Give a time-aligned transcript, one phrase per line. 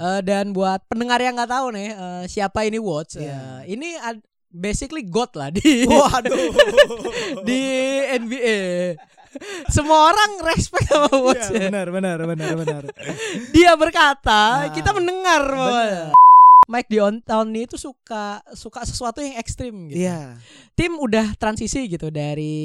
[0.00, 3.28] Eh, dan buat pendengar yang nggak tahu nih eh, siapa ini Watch, Iya.
[3.60, 6.50] eh, ini ad- basically God lah di Waduh.
[7.48, 7.60] di
[8.10, 8.96] NBA.
[9.68, 11.52] Semua orang respect sama Watch.
[11.52, 12.82] Iya, benar, benar, benar, benar.
[13.52, 16.10] Dia berkata, Nah, kita mendengar bahwa.
[16.70, 20.06] Mike D'Antoni itu suka suka sesuatu yang ekstrim gitu.
[20.06, 20.38] Iya.
[20.72, 22.56] Tim udah transisi gitu dari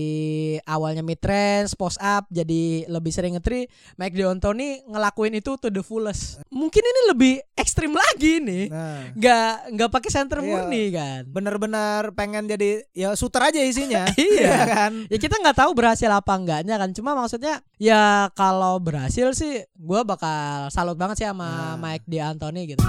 [0.61, 3.65] awalnya mid range, post up jadi lebih sering ngetri.
[3.97, 6.37] Mike D'Antoni ngelakuin itu to the fullest.
[6.47, 8.65] Mungkin ini lebih ekstrim lagi nih.
[8.69, 10.45] Nah, Nggak nggak pakai center Iya.
[10.45, 11.21] murni kan.
[11.25, 14.05] benar-benar pengen jadi ya shooter aja isinya.
[14.15, 14.53] Iya.
[14.69, 14.93] kan?
[15.09, 16.93] Ya kita nggak tahu berhasil apa enggaknya kan.
[16.93, 21.81] Cuma maksudnya ya kalau berhasil sih gua bakal salut banget sih sama Nah.
[21.81, 22.85] Mike D'Antoni gitu.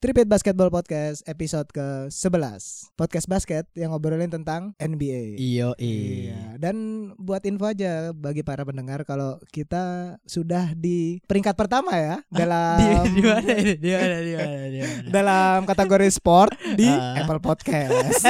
[0.00, 6.76] Tripit Basketball Podcast episode ke-11 Podcast basket yang ngobrolin tentang NBA Iyo Iya, dan
[7.20, 12.88] buat info aja bagi para pendengar kalau kita sudah di peringkat pertama ya dalam Di,
[13.12, 13.72] di mana ini?
[13.76, 14.16] Di mana?
[14.18, 14.56] Di mana?
[14.64, 15.08] Di mana?
[15.12, 17.20] dalam kategori sport di Ah.
[17.20, 18.24] Apple Podcast.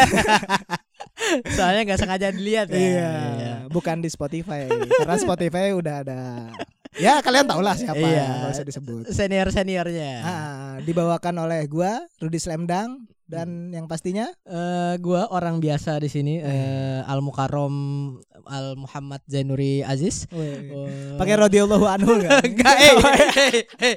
[1.55, 2.79] Soalnya nggak sengaja dilihat ya.
[2.81, 3.13] iya,
[3.71, 4.67] bukan di Spotify.
[4.67, 6.21] Karena Spotify udah ada.
[7.05, 8.19] Ya kalian tau lah siapa Iya.
[8.19, 9.03] ya, nggak usah disebut.
[9.15, 10.13] Senior seniornya.
[10.27, 16.43] Ah, dibawakan oleh gua Rudi Slamdang dan yang pastinya Eh, gua orang biasa di sini
[16.43, 17.75] eh, Al Mukarrom
[18.51, 20.27] Al Muhammad Zainuri Aziz.
[20.35, 22.41] Eh, pakai radhiyallahu anhu enggak?
[22.43, 22.93] Enggak, eh,
[23.79, 23.97] eh,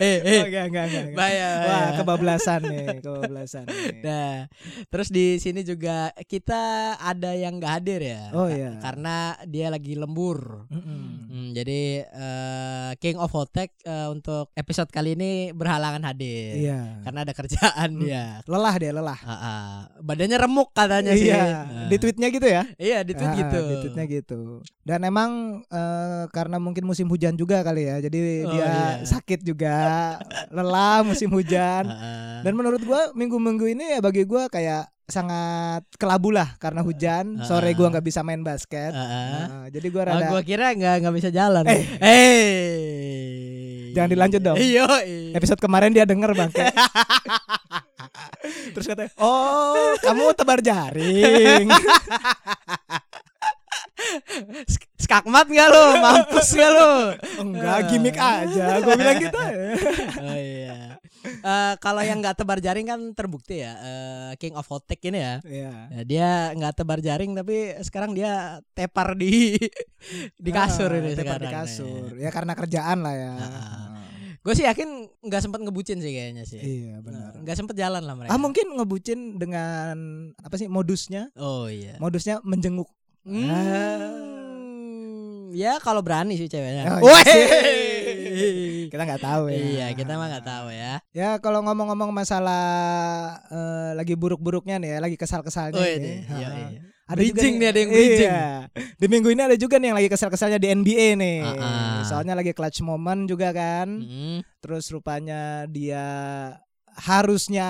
[0.00, 0.40] eh, eh.
[0.46, 1.02] Enggak, enggak, enggak.
[1.04, 1.18] enggak.
[1.18, 4.00] Bahaya, Wah, kebablasan nih, kebablasan nih.
[4.00, 4.34] Nah,
[4.88, 8.22] terus di sini juga kita ada yang nggak hadir ya.
[8.32, 8.78] Oh iya.
[8.80, 10.70] Karena dia lagi lembur.
[10.72, 11.02] Mm-mm.
[11.30, 16.56] Hmm, jadi eh, King of Hotek eh, untuk episode kali ini berhalangan hadir.
[16.56, 17.04] Iya.
[17.04, 18.02] Karena ada kerjaan Hmm.
[18.02, 18.24] dia.
[18.44, 19.20] Lelah dia, lelah.
[19.22, 19.70] Ah, ah.
[19.98, 21.30] Badannya remuk katanya sih.
[21.30, 21.88] Iya, Ah.
[21.88, 22.62] di tweetnya gitu ya.
[22.76, 23.58] Iya, di tweet Ah, gitu.
[23.60, 24.40] Di tweetnya gitu.
[24.82, 25.30] Dan emang
[25.66, 28.76] eh, karena mungkin musim hujan juga kali ya, jadi Oh, dia iya.
[29.02, 29.76] sakit juga,
[30.48, 31.84] lelah musim hujan.
[31.86, 32.38] Ah, ah.
[32.42, 37.42] Dan menurut gua minggu-minggu ini ya bagi gua kayak sangat kelabu lah karena hujan.
[37.42, 38.94] Sore gua nggak bisa main basket.
[38.94, 39.26] Ah, ah.
[39.26, 41.64] Nah, jadi gua Oh, rada gua kira nggak nggak bisa jalan.
[41.66, 41.82] Eh.
[41.98, 42.99] Eh.
[43.92, 44.56] Jangan dilanjut dong.
[44.56, 44.84] Iya.
[45.32, 46.60] episode kemarin dia denger bangke.
[48.72, 51.68] Terus katanya, "Oh, kamu tebar jaring."
[54.64, 55.84] Sk- Skakmat nggak lo?
[55.96, 56.90] Mampus nggak lo?
[57.40, 58.78] Enggak, gimmick aja.
[58.80, 59.38] Gua bilang gitu.
[60.20, 60.89] Oh iya.
[61.40, 65.34] Eh, kalau yang nggak tebar jaring kan terbukti ya eh, King of Hotek ini ya.
[65.40, 65.72] Iya.
[65.88, 69.56] Ya, dia nggak tebar jaring tapi sekarang dia tepar di
[70.44, 71.42] di kasur Ah, ini tepar sekarang.
[71.42, 72.08] di kasur.
[72.16, 73.32] Ya karena kerjaan lah ya.
[73.34, 73.96] Ah.
[74.40, 74.88] Gue sih yakin
[75.20, 76.56] nggak sempat ngebucin sih kayaknya sih.
[76.56, 77.36] Iya, benar.
[77.36, 78.32] Nggak sempet jalan lah mereka.
[78.32, 79.96] Ah mungkin ngebucin dengan
[80.36, 81.28] apa sih modusnya?
[81.36, 81.96] Oh iya.
[81.96, 82.88] Modusnya menjenguk.
[84.20, 87.00] Hmm, ya kalau berani sih ceweknya.
[87.00, 87.89] Oh, iya.
[88.92, 89.58] Kita nggak tahu ya.
[89.58, 90.92] Iya, kita mah nggak tahu ya.
[91.10, 92.64] Ya kalau ngomong-ngomong masalah
[93.50, 96.24] eh, lagi buruk-buruknya nih ya, lagi kesal-kesalnya Oh nih.
[96.26, 96.80] iya, iya, iya.
[97.10, 98.30] Ada juga Bridging nih, ada yang bridging.
[98.30, 98.46] Iya.
[98.94, 101.38] Di minggu ini ada juga nih yang lagi kesal-kesalnya di NBA nih.
[101.42, 101.98] Ah, ah.
[102.06, 103.98] Soalnya lagi clutch moment juga kan.
[103.98, 104.46] Mm.
[104.62, 106.06] Terus rupanya dia
[106.94, 107.68] harusnya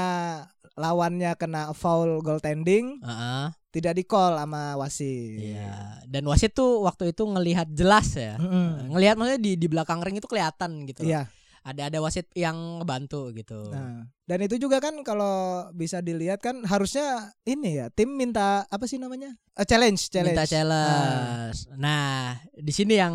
[0.80, 3.52] lawannya kena foul goaltending, Heeh.
[3.68, 5.54] tidak di call sama wasit.
[5.54, 6.00] Iya.
[6.08, 8.40] Dan wasit tuh waktu itu ngelihat jelas ya.
[8.40, 8.88] Mm-mm.
[8.96, 11.04] Ngelihat maksudnya di di belakang ring itu kelihatan gitu.
[11.04, 11.28] Iya.
[11.60, 13.68] Ada ada wasit yang ngebantu gitu.
[13.68, 15.34] Nah, dan itu juga kan kalau
[15.72, 17.02] bisa dilihat kan harusnya
[17.42, 20.32] ini ya tim minta apa sih namanya Eh, challenge challenge.
[20.32, 21.58] Minta challenge.
[21.76, 23.12] Nah, di sini yang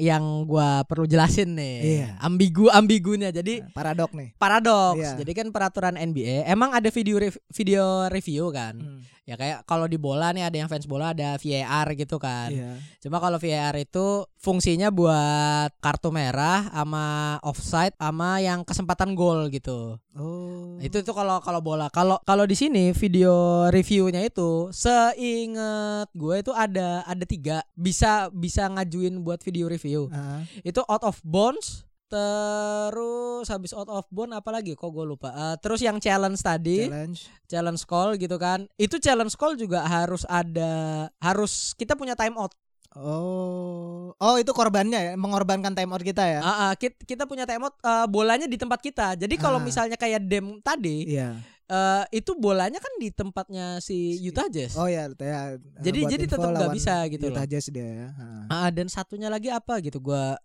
[0.00, 1.76] yang gua perlu jelasin nih.
[1.82, 2.08] Iya.
[2.18, 3.28] Ambigu ambigunya.
[3.28, 4.28] Jadi Nah, paradok nih.
[4.34, 4.96] paradoks.
[4.96, 5.20] Iya.
[5.20, 8.78] Jadi kan peraturan NBA emang ada video rev- video review kan.
[8.78, 12.50] Hmm, Ya kayak kalau di bola nih ada yang fans bola ada VAR gitu kan.
[12.50, 12.74] Iya.
[12.98, 14.06] Cuma kalau VAR itu
[14.36, 17.04] fungsinya buat kartu merah sama
[17.42, 19.94] offside sama yang kesempatan gol gitu.
[20.18, 20.51] Oh.
[20.78, 21.86] Itu tuh kalau kalau bola.
[21.88, 23.32] Kalau kalau di sini video
[23.68, 30.10] reviewnya itu seinget gue itu ada ada tiga bisa bisa ngajuin buat video review.
[30.10, 35.32] Ah, Itu out of bounds terus habis out of bounds apa lagi kok gue lupa
[35.32, 37.20] Eh, terus yang challenge tadi challenge.
[37.48, 42.52] challenge call gitu kan itu challenge call juga harus ada harus kita punya time out
[42.94, 44.12] Oh.
[44.14, 46.40] Oh, itu korbannya ya, mengorbankan time out kita ya.
[46.40, 49.64] Ah, kit- kita punya time out eh, bolanya di tempat kita jadi kalau Ah.
[49.64, 51.40] misalnya kayak dem tadi Iya.
[51.64, 55.56] eh, itu bolanya kan di tempatnya si Utah Jazz Oh ya, ya.
[55.80, 57.48] Jadi- buat jadi tetap nggak bisa gitu Utah loh.
[57.48, 58.08] Jazz dia ya.
[58.12, 58.26] Ha.
[58.48, 60.36] Ah, dan satunya lagi apa gitu gua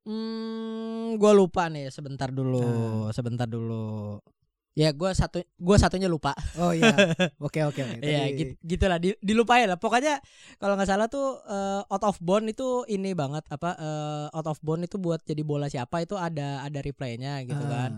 [0.00, 2.64] Hmm, gua lupa nih sebentar dulu,
[3.06, 3.12] Ah.
[3.12, 4.16] sebentar dulu.
[4.72, 6.30] Ya gua satu gua satunya lupa.
[6.56, 6.94] Oh iya.
[7.42, 7.96] Oke oke oke.
[8.00, 9.76] Iya, gitu, gitulah di, dilupain lah.
[9.76, 10.22] Pokoknya
[10.56, 14.58] kalau nggak salah tuh eh, out of bound itu ini banget apa eh, out of
[14.60, 17.68] bound itu buat jadi bola siapa itu ada ada replaynya gitu Ah.
[17.68, 17.90] kan.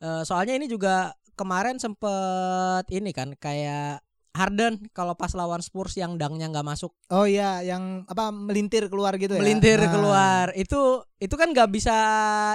[0.00, 4.00] Eh, soalnya ini juga kemarin sempet ini kan kayak
[4.30, 9.18] Harden kalau pas lawan Spurs yang dangnya nggak masuk Oh iya, yang apa melintir keluar
[9.18, 9.42] gitu ya?
[9.42, 9.90] melintir Ah.
[9.90, 10.80] keluar itu
[11.18, 11.96] itu kan nggak bisa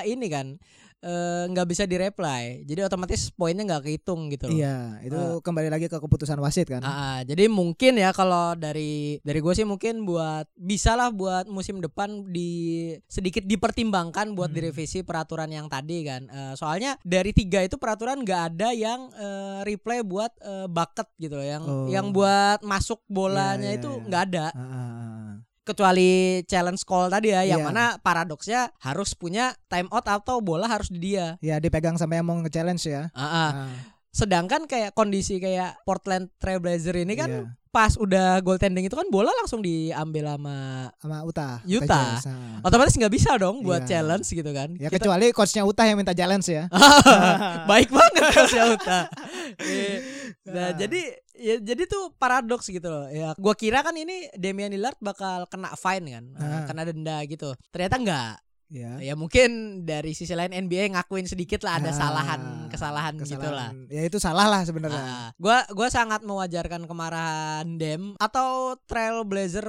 [0.01, 0.55] ini kan
[1.05, 4.57] eh, nggak bisa direply jadi otomatis poinnya nggak kehitung gitu loh.
[4.57, 6.81] Iya, itu kembali lagi ke keputusan wasit kan.
[6.81, 11.45] Ah, ah, jadi mungkin ya kalau dari dari gue sih mungkin buat bisa lah buat
[11.45, 12.49] musim depan di
[13.05, 14.57] sedikit dipertimbangkan buat Hmm.
[14.57, 16.25] direvisi peraturan yang tadi kan.
[16.25, 21.35] Eh, soalnya dari tiga itu peraturan nggak ada yang eh, replay buat eh, bucket gitu
[21.35, 21.85] loh, yang Oh.
[21.87, 24.03] yang buat masuk bolanya Iya, iya, itu iya.
[24.03, 25.24] nggak ada Ah, ah, ah.
[25.65, 27.67] Kecuali challenge call tadi ya, yang Iya.
[27.67, 31.41] mana paradoksnya harus punya time out atau bola harus di dia.
[31.41, 33.09] Ya dipegang sama yang mau nge-challenge ya.
[33.11, 33.49] Ah, ah.
[33.49, 33.69] Ah,
[34.15, 37.43] Sedangkan kayak kondisi kayak Portland Trailblazer ini kan iya.
[37.67, 40.55] pas udah goaltending itu kan bola langsung diambil sama
[40.95, 41.59] sama Utah.
[41.67, 42.15] Utah.
[42.23, 42.63] Ah.
[42.63, 43.99] otomatis nggak bisa dong buat Iya.
[43.99, 44.71] challenge gitu kan.
[44.79, 46.71] Ya Kita- kecuali coachnya Utah yang minta challenge ya.
[47.69, 48.99] baik banget kan Uta.
[49.59, 49.95] Iya.
[50.47, 50.71] nah, Ah.
[50.71, 51.01] jadi
[51.35, 53.11] ya jadi tuh paradoks gitu loh.
[53.11, 56.63] Ya gua kira kan ini Damian Lillard bakal kena fine kan, eh, Ah.
[56.63, 57.51] kena denda gitu.
[57.69, 58.33] Ternyata enggak.
[58.67, 58.97] Ya.
[58.99, 59.49] Ya mungkin
[59.81, 63.69] dari sisi lain NBA ngakuin sedikit lah ada Ah, salahan kesalahan, gitu lah.
[63.71, 63.75] kesalahan.
[63.87, 64.97] Ya itu salah lah sebenarnya.
[64.99, 69.65] Ah, gua gua sangat mewajarkan kemarahan Dem atau Trailblazer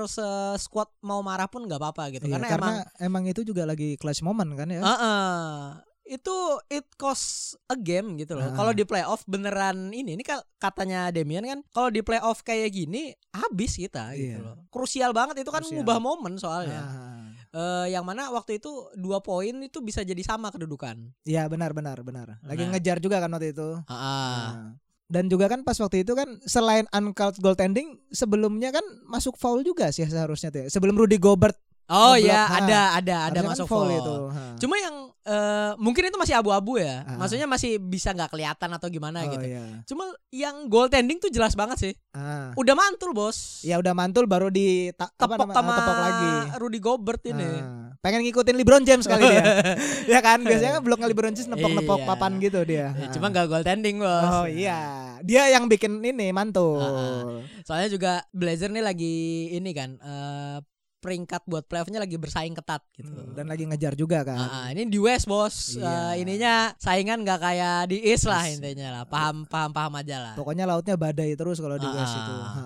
[0.56, 3.94] squad mau marah pun nggak apa-apa gitu Iya, karena, karena emang emang itu juga lagi
[3.94, 4.80] clutch moment kan ya.
[4.80, 5.84] Heeh.
[6.06, 6.30] itu
[6.68, 8.46] it cost a game gitu loh.
[8.46, 8.54] Ah.
[8.54, 10.22] Kalau di playoff beneran ini ini
[10.56, 14.38] katanya Demian kan kalau di playoff kayak gini habis kita gitu Iya.
[14.38, 14.56] loh.
[14.68, 15.82] Krusial banget itu kan Krusial.
[15.82, 16.78] ngubah momen soalnya.
[16.78, 17.26] Ah.
[17.56, 21.08] Eh, yang mana waktu itu dua poin itu bisa jadi sama kedudukan.
[21.24, 22.36] Iya benar benar benar.
[22.44, 22.76] Lagi Nah.
[22.76, 23.80] ngejar juga kan waktu itu.
[23.80, 24.36] Heeh.
[24.44, 24.76] Nah.
[25.06, 29.88] Dan juga kan pas waktu itu kan selain uncalled goaltending sebelumnya kan masuk foul juga
[29.88, 30.60] sih seharusnya tuh.
[30.62, 30.68] ya.
[30.68, 31.56] Sebelum Rudy Gobert
[31.86, 32.58] Oh ya, ha.
[32.58, 33.94] ada ada ada harusnya kan masuk foul foul.
[33.94, 34.16] itu.
[34.28, 34.42] Ha.
[34.58, 37.02] Cuma yang eh, mungkin itu masih abu-abu ya.
[37.02, 37.14] Ah.
[37.16, 39.46] Maksudnya masih bisa nggak kelihatan atau gimana oh, gitu.
[39.46, 39.62] iya.
[39.84, 41.94] Cuma yang goaltending tuh jelas banget sih.
[42.10, 42.50] Ah.
[42.54, 43.62] Udah mantul, Bos.
[43.62, 46.30] Ya udah mantul baru di ta- apa tepok nama- sama tepok lagi.
[46.58, 47.46] Rudy Gobert ini.
[47.46, 49.44] Ah, pengen ngikutin LeBron James kali dia.
[50.12, 52.08] ya kan biasanya kan blok LeBron James nepok-nepok Iya.
[52.08, 52.86] papan gitu dia.
[52.92, 54.26] Ya, cuma gak goaltending, Bos.
[54.26, 54.78] Oh iya,
[55.22, 56.82] dia yang bikin ini mantul.
[56.82, 59.16] Ah, Soalnya juga Blazer nih lagi
[59.54, 60.58] ini kan eh,
[60.96, 63.08] peringkat buat playoffnya lagi bersaing ketat gitu.
[63.08, 64.38] Hmm, Dan lagi ngejar juga kan.
[64.38, 66.16] Ah, ini di West bos, Iya.
[66.16, 70.34] Eh, ininya saingan nggak kayak di East lah intinya lah, paham paham paham aja lah.
[70.34, 72.32] Pokoknya lautnya badai terus kalau di Ah, West itu.
[72.34, 72.62] Ha.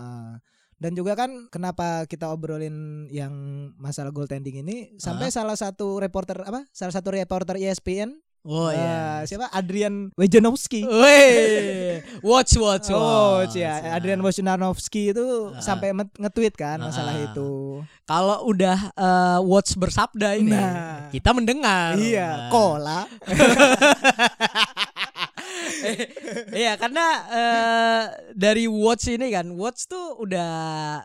[0.80, 3.32] Dan juga kan kenapa kita obrolin yang
[3.76, 6.64] masalah goaltending ini sampai salah satu reporter apa?
[6.72, 9.20] Salah satu reporter ESPN Oh iya.
[9.22, 9.52] siapa?
[9.52, 10.88] Adrian Wojnarowski.
[10.88, 13.52] Weh, watch watch Oh, watch.
[13.52, 15.60] ya, Adrian Wojnarowski itu Ah.
[15.60, 17.26] sampai nge-tweet kan masalah Ah.
[17.28, 17.84] itu.
[18.04, 21.12] Kalau udah eh, watch bersabda ini, Nah.
[21.12, 22.00] kita mendengar.
[22.00, 22.50] Iya, Nah.
[22.50, 23.00] kola.
[26.60, 28.02] Iya karena eh,
[28.32, 30.52] dari Watch ini kan Watch tuh udah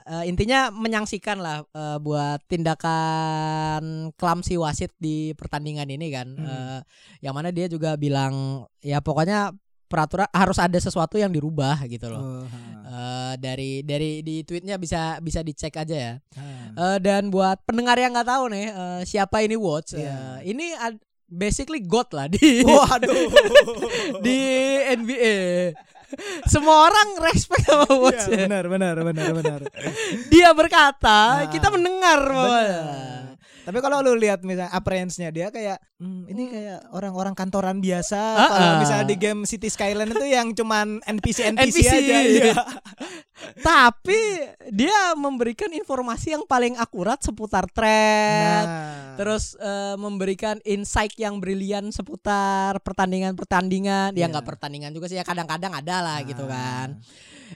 [0.01, 3.83] eh, intinya menyaksikan lah eh, buat tindakan
[4.13, 6.43] klamsi wasit di pertandingan ini kan Hmm.
[6.45, 6.79] Eh,
[7.21, 9.53] yang mana dia juga bilang ya pokoknya
[9.85, 12.45] peraturan harus ada sesuatu yang dirubah gitu loh Oh.
[12.85, 16.43] Eh, dari dari di tweetnya bisa bisa dicek aja ya Ha.
[16.75, 20.41] Eh, dan buat pendengar yang nggak tahu nih eh, siapa ini Watch Iya.
[20.41, 23.11] eh, ini ad- basically god lah di Waduh.
[24.25, 24.39] di
[24.95, 25.37] NBA.
[26.47, 28.29] Semua orang respect sama Watch.
[28.29, 29.59] Iya, benar, benar, benar, benar.
[30.31, 32.81] Dia berkata, Nah, kita mendengar pokoknya.
[33.65, 38.21] Tapi kalau lu lihat misalnya appearance-nya dia kayak hmm, ini kayak orang-orang kantoran biasa.
[38.37, 41.89] Ah, Kalau misalnya di game City Skyline itu yang cuman NPC NPC, NPC.
[41.89, 42.17] aja.
[42.21, 42.53] Iya.
[43.67, 44.21] Tapi
[44.69, 48.69] dia memberikan informasi yang paling akurat seputar trend.
[48.69, 54.13] Nah, Terus eh, memberikan insight yang brilian seputar pertandingan-pertandingan.
[54.13, 54.31] Ya Iya.
[54.31, 56.53] nggak pertandingan juga sih ya kadang-kadang ada lah gitu nah.
[56.53, 56.87] kan.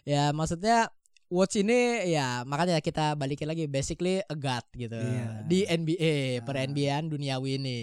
[0.05, 0.89] Ya maksudnya
[1.29, 5.45] Watch ini ya makanya kita balikin lagi basically a god gitu Iya.
[5.45, 6.65] di NBA per Ah.
[6.65, 7.79] NBA duniawi ini.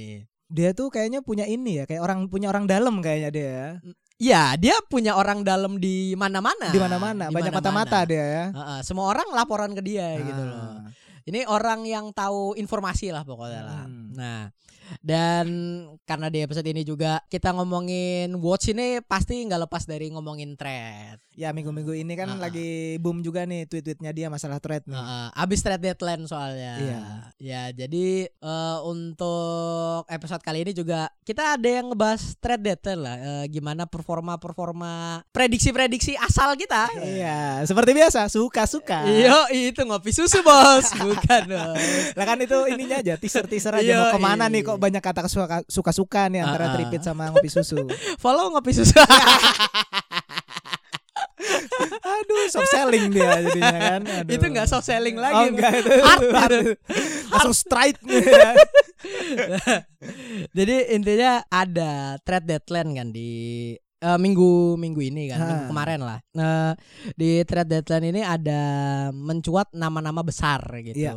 [0.47, 3.69] Dia tuh kayaknya punya ini ya, kayak orang punya orang dalam kayaknya dia ya.
[4.17, 6.71] Ya dia punya orang dalam di mana-mana.
[6.71, 8.45] Di mana-mana, banyak mata-mata dia ya.
[8.51, 10.83] Heeh, semua orang laporan ke dia gitu loh.
[10.83, 10.91] Ah.
[11.27, 13.83] Ini orang yang tahu informasi lah pokoknya lah.
[13.87, 14.11] Hmm.
[14.15, 14.43] Nah,
[15.03, 15.47] Dan
[16.07, 21.19] karena di episode ini juga kita ngomongin watch ini pasti nggak lepas dari ngomongin thread.
[21.37, 22.49] Ya minggu-minggu ini kan Ah, ah.
[22.49, 24.97] lagi boom juga nih tweet-tweetnya dia masalah thread nih.
[24.97, 26.75] Heeh, abis trade deadline soalnya.
[26.81, 27.01] Iya.
[27.37, 33.17] Ya, jadi eh, untuk episode kali ini juga kita ada yang ngebahas trade deadline lah.
[33.21, 36.89] Eh, gimana performa-performa prediksi-prediksi asal kita.
[36.99, 39.05] Iya, seperti biasa suka-suka.
[39.05, 41.53] Iya, itu ngopi susu bos, bukan.
[42.17, 44.55] Lah kan itu ininya aja teaser-teaser aja mau ke mana iya.
[44.57, 46.75] nih kok banyak kata suka- suka-suka nih antara Ah, ah.
[46.81, 47.85] tripit sama ngopi susu.
[48.25, 48.97] Follow ngopi susu.
[52.07, 54.01] Aduh, soft selling dia jadinya kan.
[54.23, 54.31] Aduh.
[54.31, 55.45] itu nggak soft selling Oh, lagi.
[55.51, 55.91] enggak itu.
[55.91, 56.51] Hard hard.
[56.55, 56.73] gitu.
[57.29, 58.53] Langsung straight gitu ya.
[60.53, 61.91] Jadi intinya ada
[62.23, 63.31] trade deadline kan di
[63.97, 65.71] eh, minggu minggu ini kan, minggu Ah.
[65.71, 66.19] kemarin lah.
[66.33, 66.77] Nah,
[67.13, 68.61] di trade deadline ini ada
[69.11, 70.97] mencuat nama-nama besar gitu.
[70.97, 71.13] Iya.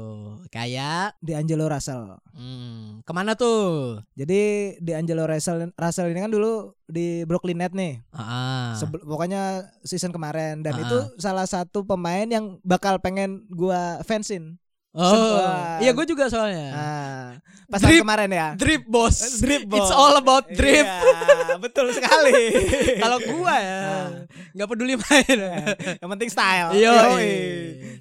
[0.48, 2.18] Kayak Di Angelo Russell.
[2.34, 4.00] hmm, ke mana tuh?
[4.16, 4.42] Jadi
[4.78, 8.00] di Angelo Russell Russell ini kan dulu di Brooklyn Nets nih.
[8.10, 8.74] Ah.
[8.76, 10.82] Sebel- pokoknya season kemarin dan Ah.
[10.82, 14.56] itu salah satu pemain yang bakal pengen gua fansin.
[14.92, 16.68] Oh, sebuah- iya gue juga soalnya.
[16.72, 17.26] Nah,
[17.68, 18.02] pas Drip.
[18.02, 18.48] kemarin ya.
[18.54, 19.18] Drip bos.
[19.38, 19.90] Drip It's bos.
[19.90, 20.82] all about drip.
[20.82, 22.34] Iya, betul sekali.
[23.04, 24.08] Kalau gua ya Ah.
[24.52, 25.38] nggak peduli main.
[26.02, 26.74] yang penting style.
[26.74, 27.34] Yoi.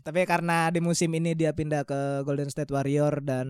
[0.00, 3.46] Tapi karena di musim ini dia pindah ke Golden State Warrior dan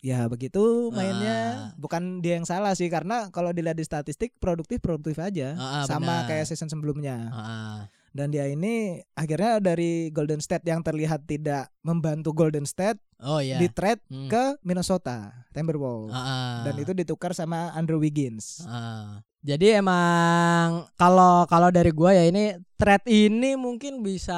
[0.00, 1.38] ya begitu mainnya.
[1.70, 1.78] Ah.
[1.78, 5.54] Bukan dia yang salah sih karena kalau dilihat di statistik produktif produktif aja.
[5.54, 6.28] Ah, ah, sama benar.
[6.28, 7.30] kayak season sebelumnya.
[7.30, 7.80] Ah.
[8.10, 13.56] Dan dia ini akhirnya dari Golden State yang terlihat tidak membantu Golden State Oh iya.
[13.56, 14.26] di trade Hmm.
[14.26, 16.10] ke Minnesota Timberwolves.
[16.10, 16.62] Ah.
[16.64, 18.64] Dan itu ditukar sama Andrew Wiggins.
[18.64, 19.22] Ah.
[19.40, 24.36] Jadi emang kalau kalau dari gua ya ini thread ini mungkin bisa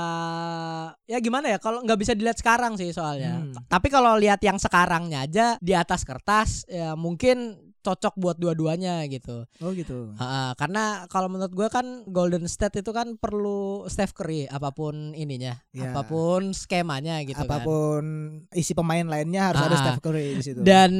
[1.04, 3.42] ya gimana ya kalau nggak bisa dilihat sekarang sih soalnya.
[3.42, 3.54] Hmm.
[3.66, 9.44] Tapi kalau lihat yang sekarangnya aja di atas kertas ya mungkin cocok buat dua-duanya gitu.
[9.58, 10.14] Oh gitu.
[10.16, 15.12] Ha, karena kalau menurut gua kan Golden State itu kan perlu Steph Curry apa pun
[15.12, 15.90] ininya, Ya.
[15.90, 17.50] apa pun skemanya gitu kan.
[17.50, 18.02] Apa pun
[18.50, 19.80] isi pemain lainnya harus ada Ah.
[19.82, 20.60] Steph Curry di situ.
[20.62, 20.92] Dan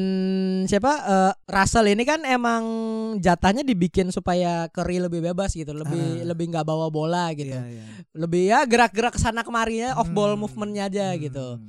[0.67, 2.63] siapa eh, Russell ini kan emang
[3.19, 6.27] jatahnya dibikin supaya Curry lebih bebas gitu, lebih Ah.
[6.27, 7.55] lebih nggak bawa bola gitu.
[7.55, 7.85] Iya, iya.
[8.13, 10.43] Lebih ya gerak-gerak ke sana kemarinya off ball Hmm.
[10.43, 11.63] movementnya aja gitu.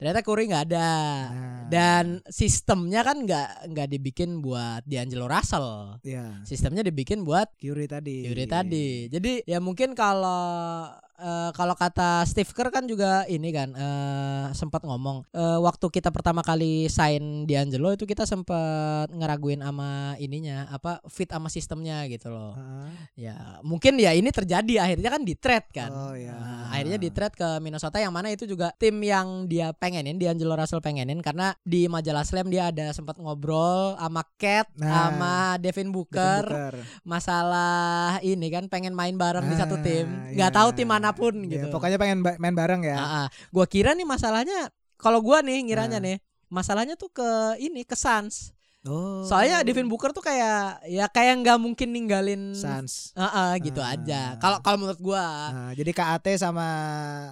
[0.00, 0.90] Ternyata Curry nggak ada.
[1.28, 1.62] Nah.
[1.68, 6.00] Dan sistemnya kan nggak nggak dibikin buat D'Angelo Russell.
[6.00, 8.24] ya Sistemnya dibikin buat Curry tadi.
[8.24, 9.12] Yuri tadi.
[9.12, 10.88] Jadi ya mungkin kalau
[11.20, 16.10] eh, kalau kata Steve Kerr kan juga ini kan eh, sempat ngomong eh, waktu kita
[16.10, 22.32] pertama kali sign D'Angelo itu kita sempat ngeraguin sama ininya apa fit sama sistemnya gitu
[22.32, 22.56] loh.
[22.56, 22.90] Ah.
[23.14, 25.90] Ya mungkin ya ini terjadi akhirnya kan di trade kan.
[25.92, 26.34] Oh ya.
[26.34, 30.56] Nah, akhirnya di trade ke Minnesota yang mana itu juga tim yang dia pengenin D'Angelo
[30.56, 35.90] Russell pengenin karena di majalah Slam dia ada sempat ngobrol sama Cat Nah, sama Devin
[35.92, 36.74] Booker, Booker.
[37.04, 40.56] masalah ini kan pengen main bareng di satu tim nggak iya.
[40.56, 43.26] tahu tim mana pun Ya, gitu pokoknya pengen ba- main bareng ya.
[43.48, 46.04] Gua kira nih masalahnya kalau gua nih ngiranya Ah.
[46.04, 49.20] nih masalahnya tuh ke ini ke Suns Oh.
[49.22, 53.12] soalnya Devin Booker tuh kayak ya kayak nggak mungkin ninggalin Suns.
[53.12, 53.92] Ah, ah, gitu Ah.
[53.92, 55.20] aja kalau kalau menurut gua
[55.52, 56.64] Nah, jadi KAT sama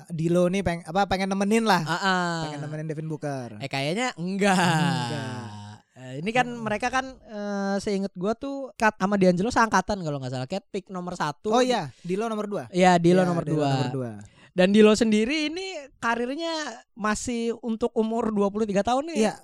[0.08, 1.80] Dilo nih peng apa pengen nemenin lah.
[1.82, 2.36] Ah, ah.
[2.44, 3.56] Pengen nemenin Devin Booker.
[3.56, 5.67] eh kayaknya enggak, Enggak.
[5.98, 10.30] Eh, ini kan mereka kan eh, seinget gua tuh Kat sama D'Angelo seangkatan kalau nggak
[10.30, 12.70] salah Kat pick nomor satu Oh iya, Dilo nomor 2.
[12.70, 14.12] ya Dilo nomor dua Nomor dua.
[14.54, 16.50] Dan Dilo sendiri ini karirnya
[16.98, 19.18] masih untuk umur 23 tahun nih.
[19.22, 19.34] Iya,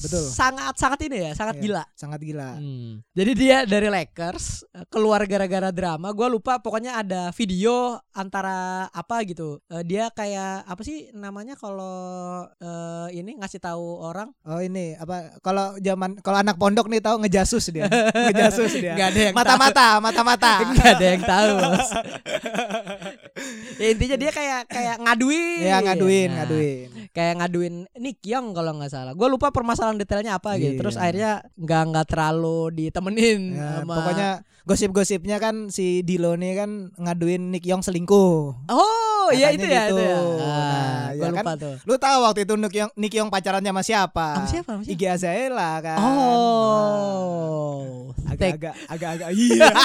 [0.00, 0.24] betul.
[0.30, 1.84] Sangat sangat ini ya, sangat Iya, gila.
[1.98, 2.50] Sangat gila.
[2.54, 3.02] Hmm.
[3.12, 6.14] Jadi dia dari Lakers keluar gara-gara drama.
[6.14, 9.58] Gua lupa pokoknya ada video antara apa gitu.
[9.68, 14.30] Eh, dia kayak apa sih namanya kalau eh, ini ngasih tahu orang?
[14.46, 17.90] Oh ini apa kalau zaman kalau anak pondok nih tahu ngejasus dia.
[18.30, 18.94] ngejasus dia.
[18.94, 20.52] Nggak ada yang Mata-mata, mata-mata.
[20.62, 21.56] Enggak ada yang tahu.
[23.76, 25.62] Ya intinya dia kayak kayak ngaduin.
[25.62, 26.88] Ya ngaduin, Nah, ngaduin.
[27.10, 29.12] kayak ngaduin Nick Young kalau nggak salah.
[29.12, 30.74] Gue lupa permasalahan detailnya apa gitu.
[30.74, 30.78] Iya.
[30.78, 33.94] Terus akhirnya nggak nggak terlalu ditemenin Ya, sama.
[33.96, 34.30] pokoknya
[34.62, 38.68] gosip-gosipnya kan si Dilo nih kan ngaduin Nick Young selingkuh.
[38.68, 39.94] Oh iya itu Katanya ya gitu.
[39.94, 40.18] itu ya.
[40.18, 41.74] Nah, gue ya kan lupa tuh.
[41.82, 44.28] Lu tahu waktu itu Nick Young, Nick Young pacarannya sama siapa?
[44.34, 44.70] Sama siapa?
[44.70, 44.92] Sama siapa?
[44.92, 45.98] Iggy Azalea kan.
[45.98, 47.80] Oh.
[48.18, 49.70] Nah, agak-agak agak-agak iya.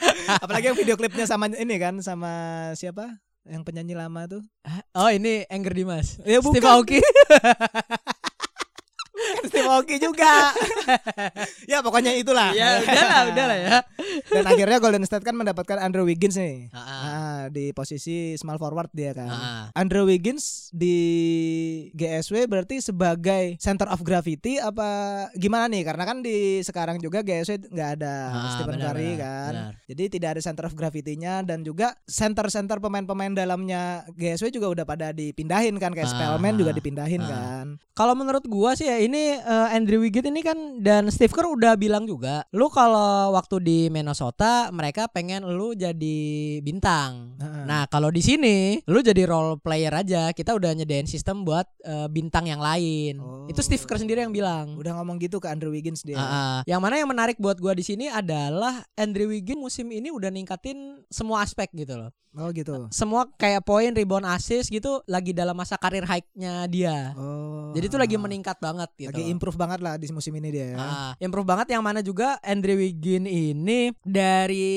[0.44, 2.32] Apalagi yang video klipnya sama ini kan sama
[2.76, 3.20] siapa?
[3.48, 4.42] Yang penyanyi lama tuh.
[4.92, 6.20] Oh ini Anger Dimas.
[6.22, 6.70] Ya, Steve bukan.
[6.76, 7.00] Aoki.
[9.46, 10.52] Steve Aoki juga.
[11.64, 12.50] ya pokoknya itulah.
[12.52, 13.76] ya udahlah udahlah ya.
[14.26, 16.68] Dan akhirnya Golden State kan mendapatkan Andrew Wiggins nih.
[16.70, 16.98] Ah, ah.
[17.00, 19.28] Ah, di posisi small forward dia kan.
[19.28, 19.64] Ah, ah.
[19.74, 20.96] Andrew Wiggins di
[21.92, 24.88] GSW berarti sebagai center of gravity apa
[25.34, 25.82] gimana nih?
[25.82, 29.52] Karena kan di sekarang juga GSW nggak ada Ah, Stephen benar, Curry benar, kan.
[29.52, 29.72] benar.
[29.86, 33.82] Jadi tidak ada center of gravity-nya dan juga center-center pemain-pemain dalamnya
[34.14, 37.28] GSW juga udah pada dipindahin kan kayak Ah, Spellman juga ah, dipindahin ah.
[37.28, 37.66] kan.
[37.92, 41.76] Kalau menurut gua sih ya ini eh, Andrew Wiggins ini kan dan Steve Kerr udah
[41.76, 46.18] bilang juga, lu kalau waktu di Minnesota mereka pengen lu jadi
[46.64, 47.36] bintang.
[47.36, 47.64] Heeh.
[47.68, 50.32] Nah, kalau di sini lu jadi role player aja.
[50.32, 53.20] Kita udah nyedain sistem buat eh, bintang yang lain.
[53.20, 53.46] Oh.
[53.46, 54.74] Itu Steve Kerr sendiri yang bilang.
[54.80, 56.18] Udah ngomong gitu ke Andrew Wiggins dia.
[56.18, 56.60] Ah.
[56.64, 61.04] Yang mana yang menarik buat gua di sini adalah Andrew Wiggins musim ini udah ningkatin
[61.12, 62.10] semua aspek gitu loh.
[62.38, 62.86] Oh gitu.
[62.94, 67.10] Semua kayak poin, rebound, assist gitu lagi dalam masa karir high-nya dia.
[67.18, 67.74] Oh.
[67.74, 69.10] Jadi itu lagi meningkat banget gitu.
[69.10, 69.32] Lagi loh.
[69.32, 70.76] improve banget lah di musim ini dia ya.
[70.76, 74.68] Ah, improve banget yang mana juga Andre Wiggin ini dari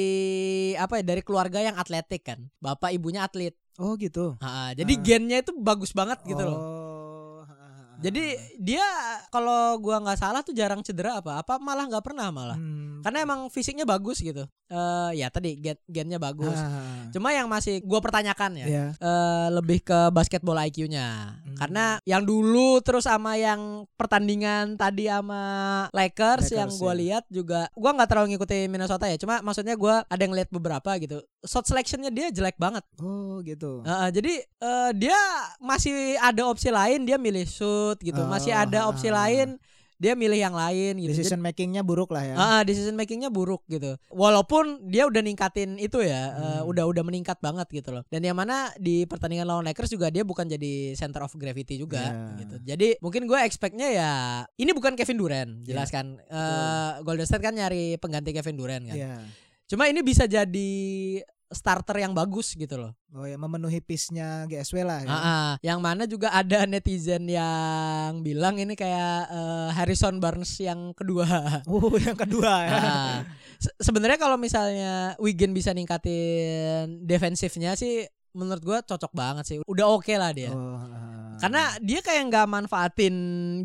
[0.79, 2.39] apa ya dari keluarga yang atletik kan.
[2.63, 3.53] Bapak ibunya atlet.
[3.75, 4.37] Oh gitu.
[4.39, 5.01] Ah, jadi Ah.
[5.01, 6.57] gennya itu bagus banget gitu loh.
[6.57, 6.63] Oh.
[6.79, 6.92] ha.
[8.03, 8.83] Jadi dia
[9.31, 12.59] kalau gua nggak salah tuh jarang cedera apa apa malah nggak pernah malah.
[12.59, 12.99] Hmm.
[12.99, 14.43] Karena emang fisiknya bagus gitu.
[14.67, 16.55] Eh ya tadi gen gennya bagus.
[16.55, 18.65] Ah, Cuma yang masih gua pertanyakan ya.
[18.67, 18.85] ya.
[18.95, 21.39] eh, lebih ke basketball IQ-nya.
[21.39, 21.55] Hmm.
[21.55, 25.43] Karena yang dulu terus sama yang pertandingan tadi sama
[25.95, 26.99] Lakers, Lakers, yang gua ya.
[26.99, 29.15] lihat juga gua nggak terlalu ngikutin Minnesota ya.
[29.15, 31.23] Cuma maksudnya gua ada yang lihat beberapa gitu.
[31.43, 32.87] Shot selectionnya dia jelek banget.
[32.97, 33.83] Oh gitu.
[33.83, 35.19] Heeh, jadi eh, dia
[35.59, 38.23] masih ada opsi lain dia milih shoot gitu.
[38.25, 39.23] Masih Oh, ada opsi ah.
[39.23, 39.59] lain
[39.93, 41.15] dia milih yang lain gitu.
[41.15, 42.35] Decision makingnya buruk lah ya.
[42.35, 43.95] Ah, decision makingnya buruk gitu.
[44.11, 46.67] Walaupun dia udah ningkatin itu ya, eh, Hmm.
[46.67, 48.03] udah udah meningkat banget gitu loh.
[48.07, 52.03] Dan yang mana di pertandingan lawan Lakers juga dia bukan jadi center of gravity juga
[52.03, 52.35] Ya.
[52.35, 52.55] gitu.
[52.67, 54.11] Jadi mungkin gue expectnya ya
[54.55, 56.19] ini bukan Kevin Durant, jelas Ya, kan.
[56.19, 58.97] Eh, Golden State kan nyari pengganti Kevin Durant kan.
[58.99, 59.15] Iya.
[59.65, 60.71] Cuma ini bisa jadi
[61.53, 62.91] starter yang bagus gitu loh.
[63.13, 65.09] Oh ya memenuhi piece-nya GSW lah ya.
[65.13, 65.53] Ah.
[65.61, 71.61] yang mana juga ada netizen yang bilang ini kayak eh, Harrison Barnes yang kedua.
[71.69, 72.79] Oh, yang kedua ya.
[73.61, 78.01] Se- sebenarnya kalau misalnya Wiggin bisa ningkatin defensifnya sih
[78.33, 79.57] menurut gua cocok banget sih.
[79.69, 80.49] Udah oke lah dia.
[80.49, 80.81] Oh.
[81.35, 83.15] Karena dia kayak nggak manfaatin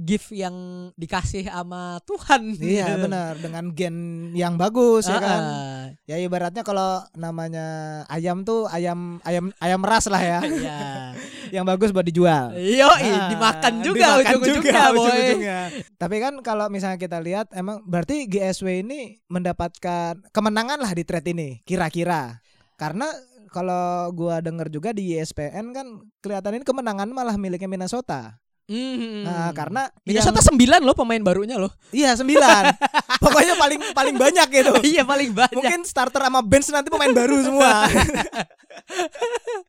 [0.03, 0.55] gift yang
[0.95, 2.55] dikasih sama Tuhan.
[2.57, 3.03] Iya gitu.
[3.05, 3.97] benar dengan gen
[4.33, 5.43] yang bagus ya Ah, kan.
[5.43, 5.83] ah.
[6.05, 7.67] Ya ibaratnya kalau namanya
[8.07, 10.41] ayam tuh ayam ayam ayam ras lah ya.
[10.41, 10.81] Iya.
[11.55, 12.53] yang bagus buat dijual.
[12.55, 14.97] Yo, Ah, dimakan juga dimakan ujung-ujungnya, boy.
[15.01, 15.59] ujung-ujungnya.
[15.97, 21.33] Tapi kan kalau misalnya kita lihat emang berarti GSW ini mendapatkan kemenangan lah di trade
[21.33, 22.41] ini kira-kira.
[22.79, 23.11] Karena
[23.51, 25.87] kalau gua denger juga di ESPN kan
[26.23, 28.39] kelihatan ini kemenangan malah miliknya Minnesota.
[28.69, 29.25] Mhm.
[29.25, 31.73] Nah, karena Minnesota sembilan loh pemain barunya loh.
[31.89, 32.63] yang- iya sembilan.
[33.25, 34.73] Pokoknya paling paling banyak gitu.
[34.93, 35.57] iya paling banyak.
[35.57, 37.89] Mungkin starter sama bench nanti pemain baru semua.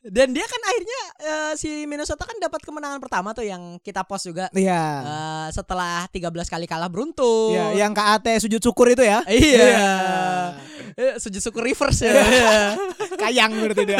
[0.05, 4.27] Dan dia kan akhirnya eh, si Minnesota kan dapat kemenangan pertama tuh yang kita post
[4.27, 4.51] juga.
[4.51, 4.83] Iya.
[5.01, 7.55] Eh, setelah 13 kali kalah beruntun.
[7.55, 9.23] Iya, yang KAT sujud syukur itu ya.
[9.25, 9.79] Iya.
[10.91, 12.75] Eh, Sujud syukur reverse ya.
[13.15, 13.99] Kayang berarti dia.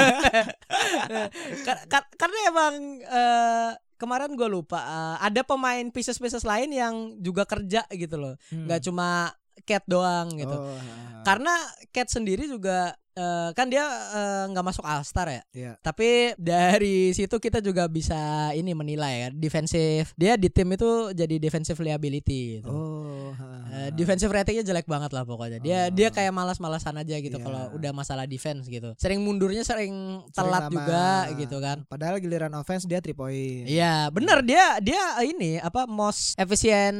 [1.63, 7.43] Kar- kar- karena emang eh, kemarin gue lupa eh, ada pemain pieces-pieces lain yang juga
[7.43, 8.35] kerja gitu loh.
[8.49, 9.35] Nggak cuma
[9.67, 10.55] Cat doang gitu.
[10.55, 10.71] Hmm.
[10.71, 11.51] Oh, Karena
[11.91, 15.43] Cat sendiri juga eh, kan dia eh, nggak masuk All Star ya.
[15.51, 15.73] Iya.
[15.79, 18.15] Tapi dari situ kita juga bisa
[18.51, 20.15] ini menilai ya defensif.
[20.15, 22.69] Dia di tim itu jadi defensive liability gitu.
[22.69, 23.57] Oh, ha, ha.
[23.69, 25.59] Eh, defensive ratingnya jelek banget lah pokoknya.
[25.59, 25.91] Dia Oh.
[25.91, 27.43] dia kayak malas-malasan aja gitu Iya.
[27.43, 28.95] kalau udah masalah defense gitu.
[28.95, 29.91] Sering mundurnya sering
[30.25, 30.71] Sering telat lama.
[30.71, 31.05] juga
[31.35, 31.77] gitu kan.
[31.85, 33.65] Padahal giliran offense dia 3 point.
[33.65, 36.97] Iya, bener dia dia ini apa most efficient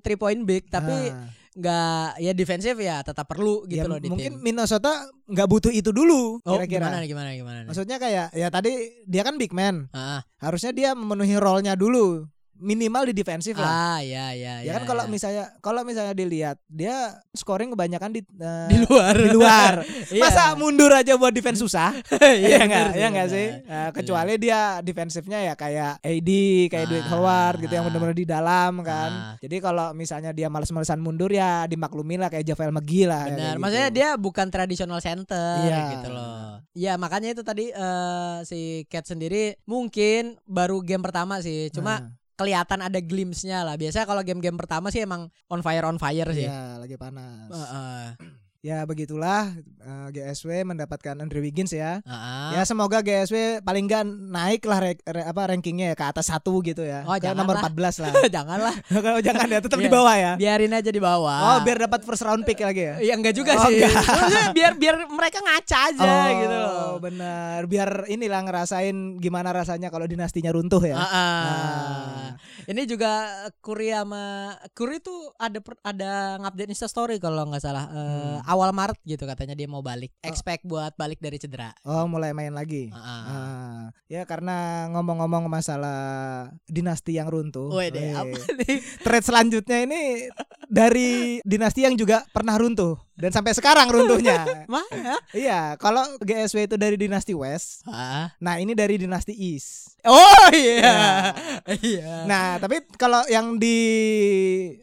[0.00, 1.28] three point big tapi Ah.
[1.50, 4.42] Nggak ya defensif ya tetap perlu gitu Ya, loh di mungkin tim.
[4.42, 4.90] Minnesota
[5.26, 6.86] nggak butuh itu dulu Oh, kira-kira.
[6.86, 7.58] gimana gimana gimana?
[7.66, 8.70] Maksudnya kayak ya tadi
[9.02, 9.90] dia kan big man.
[9.90, 12.26] Ah, Harusnya dia memenuhi role-nya dulu.
[12.60, 13.96] Minimal di defensif lah.
[13.96, 15.08] ah, ya ya ya kan kalau ya.
[15.08, 16.92] misalnya kalau misalnya dilihat dia
[17.32, 19.72] scoring kebanyakan di eh, di luar di luar.
[20.10, 20.26] Iya.
[20.26, 21.94] Masa mundur aja buat defense susah?
[22.20, 22.86] Iya enggak?
[22.86, 23.46] bener Ya enggak sih?
[23.64, 26.30] Nah, kecuali dia defensifnya ya kayak AD,
[26.68, 27.10] kayak Dwight Ah.
[27.10, 29.10] Howard gitu yang benar-benar di dalam kan.
[29.10, 29.34] Ah.
[29.38, 33.24] Jadi kalau misalnya dia males-malesan mundur ya dimaklumi lah kayak Javel McGee lah.
[33.24, 33.96] ya, Benar, kayak maksudnya gitu.
[33.96, 35.82] dia bukan traditional center Iya.
[35.96, 36.60] gitu loh.
[36.72, 42.19] Ya makanya itu tadi eh, si Cat sendiri mungkin baru game pertama sih, cuma Nah,
[42.40, 43.76] kelihatan ada glimpse-nya lah.
[43.76, 46.48] Biasanya kalau game-game pertama sih emang on fire on fire sih.
[46.48, 47.52] Iya, lagi panas.
[47.52, 48.39] Heeh.
[48.60, 52.04] Ya begitulah eh, GSW mendapatkan Andrew Wiggins ya.
[52.04, 52.52] Ah.
[52.52, 56.60] Ya semoga GSW paling enggak naik lah re- re- apa rankingnya ya ke atas satu
[56.60, 57.00] gitu ya.
[57.02, 57.72] Oh, ke jangan nomor lah.
[57.72, 58.12] 14 lah.
[58.36, 58.74] Janganlah.
[58.84, 59.96] Kalau jangan ya tetap di Iya.
[59.96, 60.32] bawah ya.
[60.36, 61.38] Biarin aja di bawah.
[61.40, 62.94] Oh, biar dapat first round pick lagi ya.
[63.00, 63.80] Ya enggak juga Oh, sih.
[63.80, 63.96] enggak.
[64.56, 66.92] Biar biar mereka ngaca aja oh, gitu loh.
[67.00, 67.64] benar.
[67.64, 70.94] Biar inilah ngerasain gimana rasanya kalau dinastinya runtuh ya.
[70.94, 71.16] Ah, ah.
[71.16, 72.28] Ah.
[72.62, 73.24] Ini juga
[73.58, 78.74] Kuri sama Kuri tuh ada per- ada ngupdate Insta story kalau nggak salah Eh, awal
[78.74, 80.10] Maret gitu katanya dia mau balik.
[80.20, 80.26] Oh.
[80.26, 81.70] Expect buat balik dari cedera.
[81.86, 82.90] Oh, mulai main lagi.
[82.90, 83.22] Ah, ah.
[83.30, 87.70] Ah, ya karena ngomong-ngomong masalah dinasti yang runtuh.
[87.70, 88.82] Weh, apa nih?
[89.06, 90.26] Thread selanjutnya ini
[90.66, 94.42] dari dinasti yang juga pernah runtuh dan sampai sekarang runtuhnya.
[94.72, 95.14] Mana?
[95.30, 98.34] iya, kalau GSW itu dari dinasti West, Ah.
[98.42, 100.00] nah ini dari dinasti East.
[100.02, 101.30] Oh iya.
[101.68, 102.24] Iya.
[102.24, 103.76] Nah, tapi kalau yang di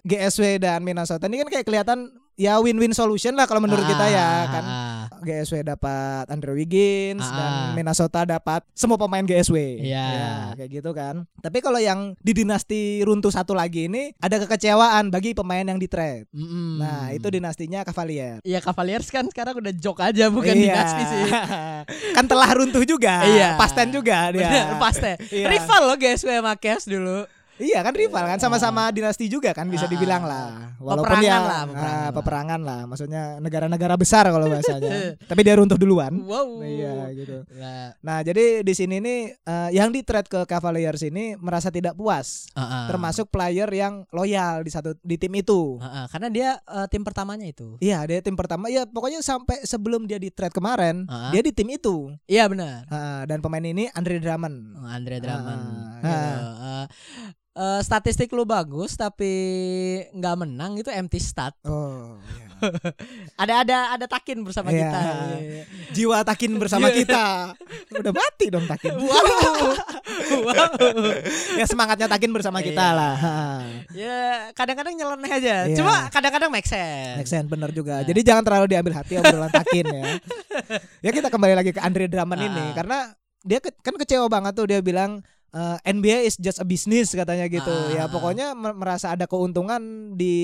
[0.06, 4.22] GSW dan Minnesota ini kan kayak kelihatan ya win-win solution lah kalau menurut kita ya
[4.24, 4.64] Ah, kan.
[4.64, 4.94] ah.
[5.18, 7.70] GSW dapat Andrew Wiggins Ah, dan ah.
[7.74, 9.82] Minnesota dapat semua pemain GSW.
[9.82, 10.06] Iya.
[10.06, 11.26] Ya, kayak gitu kan.
[11.38, 15.90] Tapi kalau yang di dinasti runtuh satu lagi ini ada kekecewaan bagi pemain yang di
[15.90, 16.30] trade.
[16.30, 16.78] Mm-mm.
[16.78, 18.38] Nah, itu dinastinya Cavalier.
[18.42, 20.62] Iya Cavaliers kan sekarang udah jok aja bukan Iya.
[20.70, 21.24] dinasti sih.
[22.16, 23.26] kan telah runtuh juga.
[23.26, 23.58] Iya.
[23.58, 24.78] Pasten juga dia.
[24.78, 25.12] Pasti.
[25.34, 25.50] Iya.
[25.50, 27.26] Rival loh GSW sama Cavs dulu.
[27.58, 30.30] Iya kan rival kan sama-sama dinasti juga kan bisa Ah, dibilang ah.
[30.30, 30.48] lah.
[30.78, 32.12] Walaupun Peperangan ya lah, ah, peperangan lah.
[32.14, 32.80] peperangan lah.
[32.86, 34.90] Maksudnya negara-negara besar kalau bahasanya.
[35.30, 36.14] Tapi dia runtuh duluan.
[36.22, 36.62] Wow.
[36.62, 37.38] Iya gitu.
[37.54, 41.94] Nah, Nah, jadi di sini nih eh, yang di trade ke Cavaliers ini merasa tidak
[41.94, 42.86] puas, ah, ah.
[42.88, 45.78] termasuk player yang loyal di satu di tim itu.
[45.78, 46.06] Ah, ah.
[46.08, 47.76] karena dia eh, tim pertamanya itu.
[47.80, 48.68] Iya, dia tim pertama.
[48.68, 51.30] Ya pokoknya sampai sebelum dia di trade kemarin, Ah.
[51.30, 52.14] dia di tim itu.
[52.26, 52.86] Iya benar.
[52.88, 54.58] Ah, dan pemain ini Andre Drummond.
[54.74, 55.62] Oh, Andre Drummond.
[55.98, 56.46] Ah, Gitu.
[56.62, 56.86] ah.
[57.58, 59.34] Eh, eh, statistik lu bagus tapi
[60.12, 61.58] nggak menang itu empty stat.
[61.64, 62.46] Oh, iya.
[63.38, 64.82] Ada ada ada Takin bersama Iya.
[64.84, 65.02] kita.
[65.38, 65.64] Iya.
[65.92, 66.96] Jiwa Takin bersama Iya.
[66.96, 67.24] kita.
[67.94, 68.94] Udah mati dong Takin.
[70.18, 70.42] Wow.
[70.42, 70.74] wow.
[71.54, 72.66] ya semangatnya Takin bersama Iya.
[72.68, 73.14] kita lah.
[73.16, 73.34] Ha.
[73.94, 74.20] Ya
[74.54, 75.56] kadang-kadang nyeleneh aja.
[75.66, 75.78] Iya.
[75.78, 77.18] Cuma kadang-kadang make sense.
[77.18, 78.02] Make sense bener juga.
[78.02, 78.06] Nah.
[78.06, 80.04] Jadi jangan terlalu diambil hati obrolan Takin ya.
[81.00, 82.74] ya kita kembali lagi ke Andre Drummond ini Ah.
[82.74, 82.98] karena
[83.40, 87.46] dia ke- kan kecewa banget tuh dia bilang eh, NBA is just a business katanya
[87.46, 87.68] gitu.
[87.68, 87.94] Ah.
[87.94, 89.80] Ya pokoknya me- merasa ada keuntungan
[90.14, 90.36] di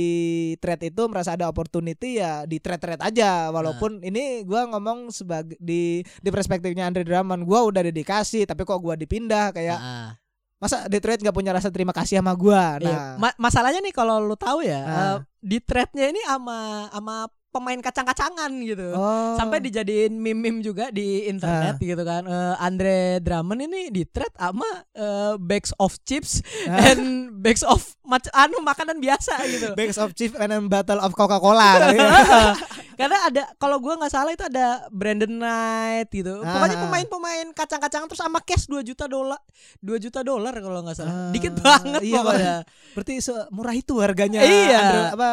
[0.57, 3.49] trade itu, merasa ada opportunity ya di trade-trade aja.
[3.49, 4.07] Walaupun Ah.
[4.07, 8.93] ini gua ngomong sebagai di di perspektifnya Andre Drummond, gua udah dedikasi tapi kok gua
[8.93, 10.09] dipindah kayak Ah,
[10.57, 12.79] masa Detroit nggak punya rasa terima kasih sama gua.
[12.79, 12.87] iya.
[12.87, 14.95] Nah, Ma- masalahnya nih kalau lu tahu ya, Ah.
[14.95, 18.89] eh, di trade-nya ini ama ama pemain kacang-kacangan gitu.
[18.91, 19.37] oh.
[19.37, 22.25] Sampai dijadiin meme-meme juga di internet gitu kan.
[22.25, 26.89] Eh, Andre Drummond ini di trade sama eh, bags of chips Ah.
[26.89, 29.67] and bags of mac anu makanan biasa gitu.
[29.77, 31.93] Bags of Chief and Battle of Coca-Cola.
[32.95, 36.39] Karena ada kalau gua nggak salah itu ada Brandon Knight gitu.
[36.39, 36.83] Pokoknya Ah.
[36.83, 39.39] pemain-pemain kacang-kacangan terus sama cash 2 juta dolar.
[39.79, 41.13] 2 juta dolar kalau nggak salah.
[41.13, 42.55] Ah, Dikit banget iya, pokoknya.
[42.93, 43.13] Berarti
[43.49, 44.77] murah itu harganya Iya.
[44.77, 45.29] Andre, apa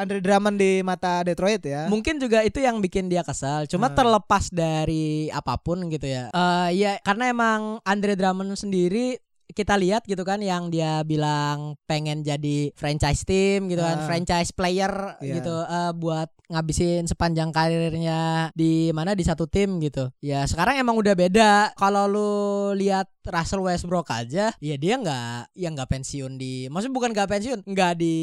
[0.00, 1.86] Andre Drummond di mata Detroit ya.
[1.86, 3.64] Mungkin juga itu yang bikin dia kesal.
[3.66, 3.94] Cuma Ah.
[3.94, 6.30] terlepas dari apa pun gitu ya.
[6.30, 9.18] Eh ya karena emang Andre Drummond sendiri
[9.56, 14.04] kita lihat gitu kan yang dia bilang pengen jadi franchise team gitu kan, Ah.
[14.04, 15.40] franchise player Iya.
[15.40, 20.12] gitu eh, buat ngabisin sepanjang karirnya di mana di satu tim gitu.
[20.20, 21.74] Ya sekarang emang udah beda.
[21.74, 22.30] Kalau lu
[22.74, 27.58] lihat Russell Westbrook aja, ya dia nggak ya nggak pensiun di, maksudnya bukan nggak pensiun,
[27.66, 28.16] nggak di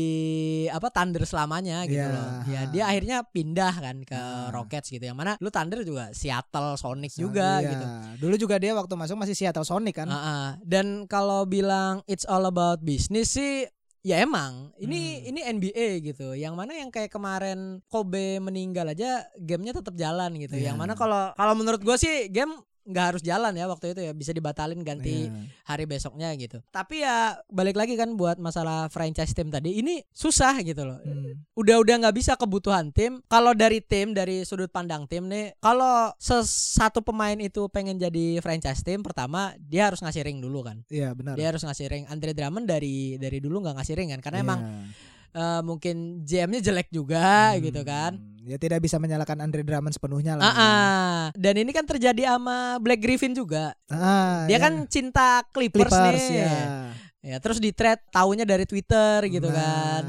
[0.69, 2.07] apa Thunder selamanya gitu Iya.
[2.09, 2.27] loh.
[2.45, 4.47] Ya dia akhirnya pindah kan ke Ah.
[4.51, 5.03] Rockets gitu.
[5.03, 7.69] Yang mana lu Thunder juga Seattle Sonic juga Iya.
[7.69, 7.85] gitu.
[8.21, 10.07] Dulu juga dia waktu masuk masih Seattle Sonic kan.
[10.07, 10.47] Ah, ah.
[10.63, 13.67] Dan kalau bilang it's all about business sih
[14.03, 15.29] ya emang ini Hmm.
[15.31, 16.35] ini NBA gitu.
[16.35, 20.59] Yang mana yang kayak kemarin Kobe meninggal aja gamenya tetap jalan gitu.
[20.59, 20.71] Iya.
[20.71, 22.51] Yang mana kalau kalau menurut gue sih game
[22.83, 25.47] nggak harus jalan ya waktu itu ya bisa dibatalin ganti Iya.
[25.63, 26.59] hari besoknya gitu.
[26.67, 30.99] Tapi ya balik lagi kan buat masalah franchise tim tadi ini susah gitu loh.
[30.99, 31.39] Hmm.
[31.53, 33.23] Udah udah nggak bisa kebutuhan tim.
[33.25, 38.37] Kalau dari tim dari sudut pandang tim nih, kalau ses- satu pemain itu pengen jadi
[38.39, 40.83] franchise tim, pertama dia harus ngasih ring dulu kan.
[40.87, 41.33] Iya benar.
[41.33, 42.03] Dia harus ngasih ring.
[42.05, 44.45] Andre Drummond dari dari dulu nggak ngasih ring kan, karena Iya.
[44.45, 44.59] emang
[45.33, 47.61] eh, mungkin GM-nya jelek juga Hmm.
[47.61, 48.11] gitu kan.
[48.43, 50.43] Ya tidak bisa menyalahkan Andre Drummond sepenuhnya lah.
[50.43, 51.19] Ah, ah.
[51.33, 53.71] dan ini kan terjadi sama Black Griffin juga.
[53.87, 54.59] Ah, Dia ya.
[54.59, 56.43] kan cinta Clippers, Clippers nih.
[56.43, 56.59] ya.
[57.23, 60.03] Ya terus di trade taunya dari Twitter gitu Nah, kan.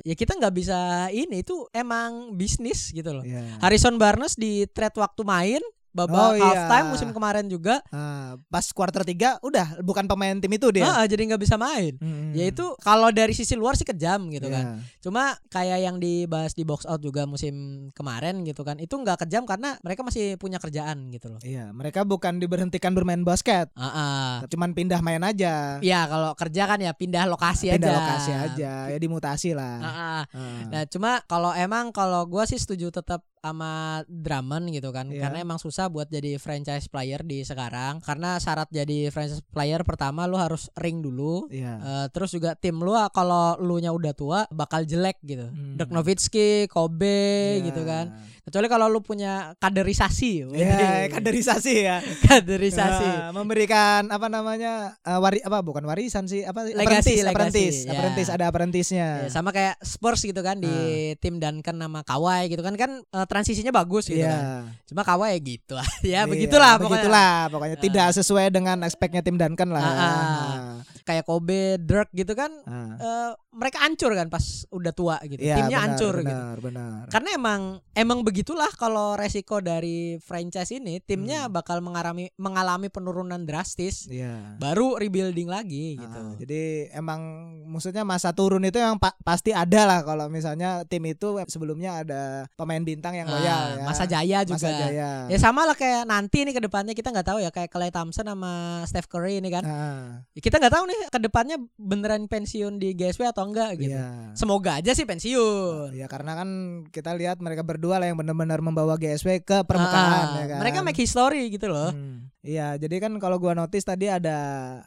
[0.00, 0.78] Ya kita nggak bisa
[1.10, 3.24] ini itu emang bisnis gitu loh.
[3.26, 3.58] Iya.
[3.58, 5.62] Harrison Barnes di trade waktu main
[5.94, 6.42] babak Oh, iya.
[6.42, 7.78] halftime musim kemarin juga.
[7.88, 10.84] Ah, pas quarter 3 udah bukan pemain tim itu dia.
[10.84, 11.94] Ah, jadi nggak bisa main.
[11.96, 12.34] Hmm.
[12.34, 14.82] Ya itu kalau dari sisi luar sih kejam gitu kan.
[14.82, 14.98] Iya.
[15.00, 17.54] Cuma kayak yang dibahas di box out juga musim
[17.94, 18.76] kemarin gitu kan.
[18.76, 21.40] Itu nggak kejam karena mereka masih punya kerjaan gitu loh.
[21.40, 24.32] Iya, mereka bukan diberhentikan bermain basket, Ah, ah.
[24.44, 25.78] cuman pindah main aja.
[25.78, 27.94] Iya kalau kerja kan ya pindah lokasi pindah aja.
[27.94, 29.78] lokasi aja, ya dimutasi lah.
[29.78, 30.22] Ah, ah.
[30.34, 30.60] Ah.
[30.68, 33.72] Nah cuma kalau emang kalau gua sih setuju tetap sama
[34.06, 35.20] Drummond gitu kan Iya.
[35.22, 40.24] karena emang susah buat jadi franchise player di sekarang karena syarat jadi franchise player pertama
[40.24, 41.76] lu harus ring dulu Iya.
[41.76, 45.44] Eh, terus juga tim lu kalau lu nya udah tua bakal jelek gitu.
[45.44, 45.76] Hmm.
[45.76, 47.20] Dirk Nowitzki, Kobe
[47.60, 47.64] Iya.
[47.64, 48.06] gitu kan.
[48.40, 50.44] Kecuali kalau lu punya kaderisasi.
[50.50, 50.76] Iya,
[51.14, 52.00] kaderisasi ya.
[52.24, 53.08] kaderisasi.
[53.08, 54.96] Ah, memberikan apa namanya?
[54.98, 57.90] eh, wari apa bukan warisan sih, apa Legasi, apprentice, legasi, apprentice, ya.
[57.90, 59.08] apprentice, ada apprentice-nya.
[59.18, 61.16] Ya, sama kayak Spurs gitu kan di Ah.
[61.18, 64.30] tim Duncan sama Kawhi gitu kan kan eh, transisinya bagus gitu Iya.
[64.30, 64.70] kan.
[64.86, 65.88] Cuma Kawhi ya gitu lah.
[66.06, 67.02] ya Iya, begitulah pokoknya.
[67.02, 67.82] Begitulah pokoknya Ah.
[67.82, 69.82] tidak sesuai dengan aspeknya tim Duncan lah.
[69.82, 70.72] Ah, ah.
[71.02, 72.94] Kayak Kobe, Dirk gitu kan Ah.
[72.94, 75.38] eh, mereka hancur kan pas udah tua gitu.
[75.38, 76.26] Iya, Timnya benar, hancur gitu.
[76.26, 77.02] benar, benar.
[77.08, 77.60] Karena emang
[77.92, 81.54] emang begitulah kalau resiko dari franchise ini timnya Hmm.
[81.54, 84.06] bakal mengalami mengalami penurunan drastis.
[84.06, 84.58] Iya.
[84.58, 86.20] Baru rebuilding lagi gitu.
[86.20, 86.62] Ah, jadi
[86.92, 87.20] emang
[87.64, 92.22] maksudnya masa turun itu yang pa- pasti ada lah kalau misalnya tim itu sebelumnya ada
[92.52, 93.84] pemain bintang yang Ah, loyal ya.
[93.84, 94.58] Masa jaya juga.
[94.58, 95.10] Masa jaya.
[95.26, 98.24] Ya sama lah kayak nanti nih ke depannya kita nggak tahu ya kayak Klay Thompson
[98.24, 98.52] sama
[98.84, 99.62] Steph Curry ini kan.
[99.62, 103.94] Ah, Ya, kita nggak tahu nih ke depannya beneran pensiun di GSW atau enggak gitu.
[103.94, 104.32] iya.
[104.34, 105.94] Semoga aja sih pensiun.
[105.94, 106.48] Ya karena kan
[106.90, 110.58] kita lihat mereka berdua lah yang benar-benar membawa GSW ke permukaan Ah, ya kan.
[110.64, 111.94] Mereka make history gitu loh.
[111.94, 112.33] Hmm.
[112.44, 114.36] Iya, jadi kan kalau gua notice tadi ada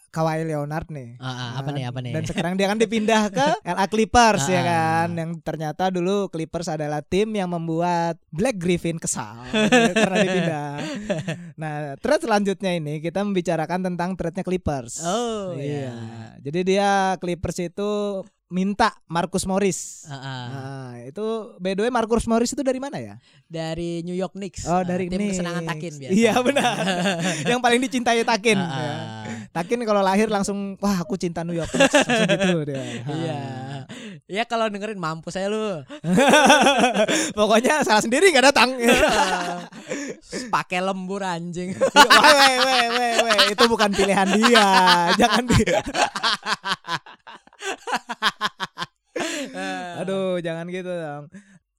[0.08, 1.18] Kawhi Leonard nih.
[1.18, 2.14] Ah, ah, apa nih apa nih?
[2.14, 4.64] Dan sekarang dia kan dipindah ke LA Clippers ya Ah.
[4.64, 9.42] kan, yang ternyata dulu Clippers adalah tim yang membuat Black Griffin kesal
[9.98, 10.70] karena dipindah.
[11.56, 15.02] Nah, thread selanjutnya ini kita membicarakan tentang threadnya Clippers.
[15.02, 15.66] Oh iya.
[15.90, 15.94] iya.
[16.40, 17.90] Jadi dia Clippers itu
[18.48, 20.08] minta Marcus Morris.
[20.08, 20.44] Ah, ah.
[20.48, 21.26] Nah, itu
[21.58, 23.20] by the way Marcus Morris itu dari mana ya?
[23.44, 24.64] Dari New York Knicks.
[24.64, 25.36] Oh, Ah, dari tim Knicks.
[25.36, 26.12] kesenangan Takin biasa.
[26.16, 26.76] Iya, benar.
[27.48, 28.60] yang paling dicintai Takin.
[28.60, 29.28] Ah, ah.
[29.58, 32.84] Takin kalau lahir langsung wah aku cinta New York Knicks langsung gitu dia.
[33.18, 33.40] Iya.
[34.28, 35.82] Ya kalau dengerin mampus saya lu.
[37.38, 38.76] Pokoknya salah sendiri nggak datang.
[40.56, 41.74] Pakai lembur anjing.
[41.74, 44.68] weh, weh, weh, weh, itu bukan pilihan dia.
[45.16, 45.64] Jangan di
[50.04, 51.32] Aduh, jangan gitu dong.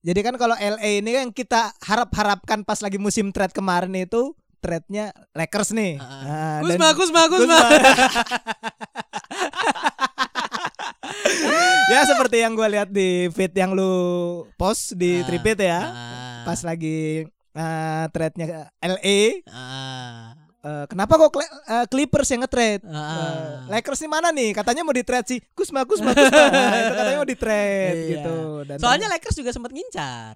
[0.03, 5.15] Jadi kan kalau LA ini kan kita harap-harapkan pas lagi musim trade kemarin itu trade-nya
[5.33, 5.97] Lakers nih.
[5.97, 7.29] Ah, Nah, Kusma, dan-
[11.89, 13.93] ya seperti yang gue lihat di feed yang lu
[14.55, 15.81] post di Ah, Tripit ya.
[15.81, 22.83] Ah, Pas lagi uh, trade-nya LA, ah, eh, kenapa kok Cl- eh, Clippers yang nge-trade?
[22.85, 23.67] ah.
[23.69, 24.51] Eh, Lakers nih mana nih?
[24.53, 25.39] Katanya mau di-trade sih.
[25.53, 26.43] Kusma, Kusma, Kusma.
[26.49, 28.09] Nah, itu katanya mau di-trade Iya.
[28.17, 28.37] gitu.
[28.65, 30.35] Dan Soalnya Lakers juga sempat ngincar.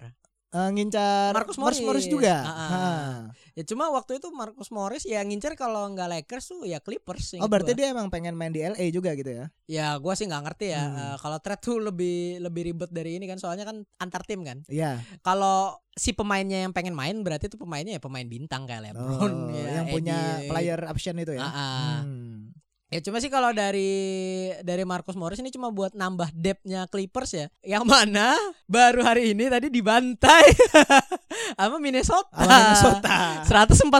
[0.53, 2.05] Eh, ngincar Marcus Marcus Morris Morris.
[2.05, 2.35] juga.
[2.39, 2.53] Ah.
[2.53, 3.13] Ah.
[3.53, 7.37] Ya cuma waktu itu Marcus Morris ya ngincar kalau nggak Lakers tuh ya Clippers.
[7.37, 9.45] Oh, berarti dia emang pengen main di LA juga gitu ya?
[9.65, 10.81] Ya gua sih nggak ngerti ya.
[10.81, 10.97] Hmm.
[10.97, 14.61] Eh, kalau trade tuh lebih lebih ribet dari ini kan soalnya kan antar tim kan.
[14.65, 15.01] Iya.
[15.19, 19.33] Kalau si pemainnya yang pengen main berarti itu pemainnya ya pemain bintang kayak Oh, LeBron
[19.53, 20.49] ya, yang punya AD.
[20.49, 21.45] player option itu ya.
[21.45, 22.01] Ah.
[22.01, 22.52] Hmm.
[22.93, 23.89] Ya cuma sih kalau dari
[24.61, 27.47] dari Marcus Morris ini cuma buat nambah depth-nya Clippers ya.
[27.65, 28.37] Yang mana
[28.69, 30.45] baru hari ini tadi dibantai
[31.57, 32.29] sama Minnesota.
[32.37, 33.17] Sama Minnesota.
[33.49, 33.97] 142,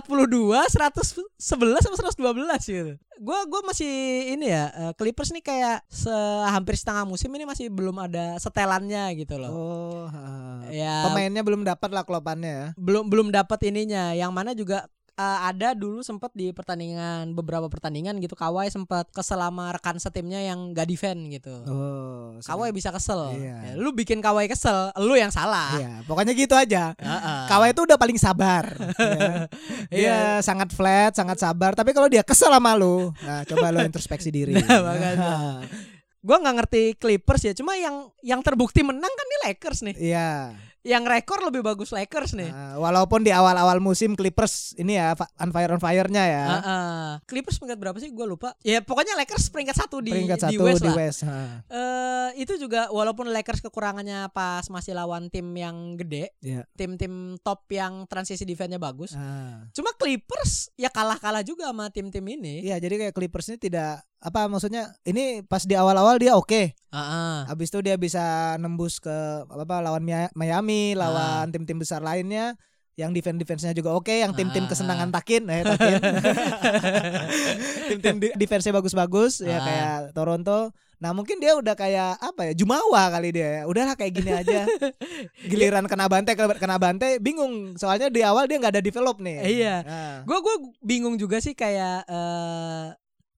[1.41, 2.93] 111 sama 112 gitu.
[3.17, 3.89] Gua gua masih
[4.37, 6.13] ini ya eh, Clippers nih kayak se
[6.53, 9.49] hampir setengah musim ini masih belum ada setelannya gitu loh.
[9.49, 10.61] Oh, ah.
[10.69, 12.67] Ya pemainnya belum dapat lah klopannya ya.
[12.77, 18.17] belum belum dapat ininya yang mana juga eh, ada dulu sempat di pertandingan beberapa pertandingan
[18.17, 21.53] gitu Kawhi sempat kesel sama rekan setimnya yang gak defend gitu.
[21.69, 23.37] Oh, Kawhi bisa kesel.
[23.37, 23.55] Iya.
[23.61, 25.77] Ya, lu bikin Kawhi kesel, lu yang salah.
[25.77, 26.97] Iya, pokoknya gitu aja.
[26.97, 27.39] Heeh.
[27.45, 28.65] Kawhi itu udah paling sabar.
[28.99, 29.45] ya.
[29.93, 30.17] Dia Iya.
[30.41, 31.77] sangat flat, sangat sabar.
[31.77, 34.53] Tapi kalau dia kesel sama lu, nah coba lu introspeksi diri.
[35.13, 35.61] Nah.
[36.23, 39.95] Gua nggak ngerti Clippers ya, cuma yang yang terbukti menang kan di Lakers nih.
[39.99, 40.55] Iya.
[40.83, 42.51] Yang rekor lebih bagus Lakers nih.
[42.51, 46.43] Nah, walaupun di awal-awal musim Clippers ini ya on fire on fire-nya ya.
[46.59, 47.07] Heeh.
[47.23, 48.11] Clippers peringkat berapa sih?
[48.11, 48.51] Gue lupa.
[48.67, 50.95] Ya pokoknya Lakers peringkat satu di peringkat di satu West di lah.
[50.99, 51.19] West.
[51.23, 51.39] ha.
[51.71, 56.67] Eh itu juga walaupun Lakers kekurangannya pas masih lawan tim yang gede, Iya.
[56.75, 59.15] tim-tim top yang transisi defense-nya bagus.
[59.15, 59.63] Ah.
[59.71, 62.59] Cuma Clippers ya kalah-kalah juga sama tim-tim ini.
[62.59, 66.71] Iya, jadi kayak Clippers ini tidak apa maksudnya ini pas di awal-awal dia oke.
[66.71, 67.35] Heeh.
[67.43, 68.23] Habis itu dia bisa
[68.55, 69.11] nembus ke
[69.45, 72.55] apa lawan Mia- Miami, lawan tim-tim besar lainnya.
[72.93, 75.97] yang defense defense-nya juga oke, yang tim-tim kesenangan Takin, eh Takin.
[77.89, 80.69] Tim-tim defense-nya bagus-bagus ya kayak Toronto.
[81.01, 82.53] Nah, mungkin dia udah kayak apa ya?
[82.53, 83.49] Jumawa kali dia.
[83.49, 83.61] ya.
[83.65, 84.63] Udahlah kayak gini aja.
[85.49, 87.75] Giliran kena bantai kena bantai bingung.
[87.75, 89.37] Soalnya di awal dia nggak ada develop nih.
[89.41, 89.75] Iya.
[89.81, 92.85] Nah, Gue gue bingung juga sih kayak eh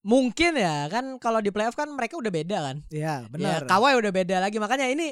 [0.06, 2.76] mungkin ya kan kalau di playoff kan mereka udah beda kan.
[2.94, 3.66] Iya, Ya, benar.
[3.66, 5.10] Kawhi udah beda lagi makanya ini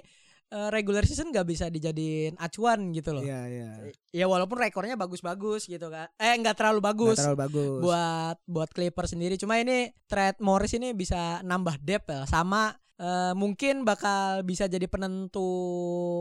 [0.55, 3.27] eh, regular season nggak bisa dijadiin acuan gitu loh.
[3.27, 3.69] Iya, iya.
[4.15, 6.07] Ya walaupun rekornya bagus-bagus gitu kan.
[6.15, 7.19] Eh nggak terlalu bagus.
[7.19, 7.79] terlalu bagus.
[7.83, 9.35] buat buat Clippers sendiri.
[9.35, 12.23] Cuma ini trade Morris ini bisa nambah depth ya.
[12.31, 15.51] Sama eh, mungkin bakal bisa jadi penentu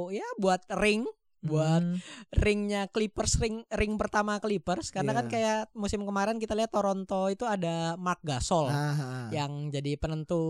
[0.10, 1.06] ya buat ring
[1.44, 2.00] buat Hmm.
[2.32, 5.32] ringnya Clippers ring ring pertama Clippers karena kan Iya.
[5.32, 9.28] kayak musim kemarin kita lihat Toronto itu ada Mark Gasol Ah, ah.
[9.30, 10.42] yang jadi penentu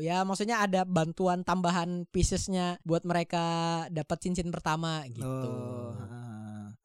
[0.00, 3.44] ya maksudnya ada bantuan tambahan piecesnya buat mereka
[3.92, 5.24] dapat cincin pertama gitu.
[5.28, 6.29] Oh, ah.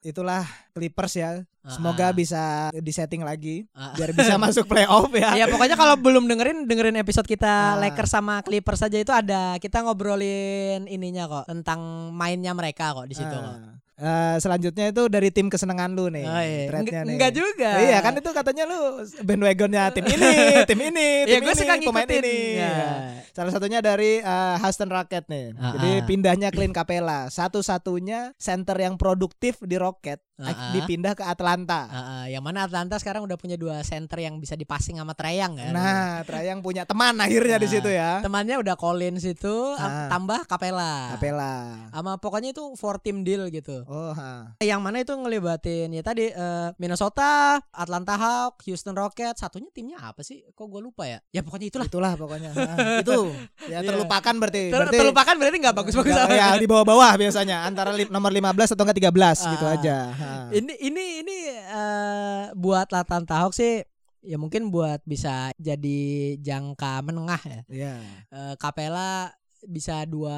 [0.05, 1.41] Itulah Clippers ya.
[1.65, 2.13] Semoga ah.
[2.13, 3.97] bisa disetting lagi Ah.
[3.97, 5.33] biar bisa masuk playoff ya.
[5.33, 7.81] Ya pokoknya kalau belum dengerin dengerin episode kita Ah.
[7.81, 13.17] Lakers sama Clippers saja itu ada kita ngobrolin ininya kok tentang mainnya mereka kok di
[13.17, 13.81] situ kok.
[13.95, 14.35] Ah.
[14.35, 16.25] Eh, selanjutnya itu dari tim kesenangan lu nih.
[16.25, 16.67] Oh, iya.
[16.67, 17.15] Enggak- nih.
[17.15, 17.69] enggak juga.
[17.79, 18.79] Iya kan itu katanya lu
[19.23, 20.33] bandwagonnya tim ini,
[20.69, 22.19] tim ini, Ya tim gue ini, suka pemain ngikutin.
[22.19, 22.37] ini.
[22.59, 22.67] Ya.
[22.67, 22.91] Ya.
[23.31, 25.55] Salah satunya dari eh, Houston Rocket nih.
[25.55, 26.03] Ah, Jadi ah.
[26.03, 30.71] pindahnya Clint Capella, satu-satunya center yang produktif di Rocket Ah.
[30.71, 31.87] dipindah ke Atlanta.
[31.87, 35.71] Ah, yang mana Atlanta sekarang udah punya dua center yang bisa dipassing sama Treyang kan.
[35.71, 38.19] Nah, Trayang punya teman akhirnya di Nah, situ ya.
[38.19, 40.07] Temannya udah Collins itu Ah.
[40.07, 41.15] tambah Capella.
[41.15, 41.87] Capella.
[41.89, 43.83] Sama pokoknya itu four team deal gitu.
[43.85, 44.51] Oh, ha.
[44.59, 50.19] Yang mana itu ngelibatin ya tadi eh, Minnesota, Atlanta Hawks, Houston Rockets, satunya timnya apa
[50.19, 50.43] sih?
[50.49, 51.23] Kok gue lupa ya?
[51.29, 51.87] Ya pokoknya itulah.
[51.87, 52.49] Itulah pokoknya.
[52.51, 53.31] Ah, itu
[53.71, 53.87] ya Iya.
[53.87, 54.63] terlupakan berarti.
[54.67, 56.31] Ter- berarti terlupakan berarti nggak bagus-bagus amat.
[56.33, 59.75] ya di bawah-bawah biasanya antara li- nomor 15 atau enggak 13 gitu Ah.
[59.75, 59.97] aja.
[60.51, 63.83] Ini ini ini eh, buat Atlanta Hawks sih
[64.25, 67.61] ya mungkin buat bisa jadi jangka menengah ya.
[67.69, 67.95] Iya.
[68.33, 69.29] Eh, Capella
[69.67, 70.37] bisa dua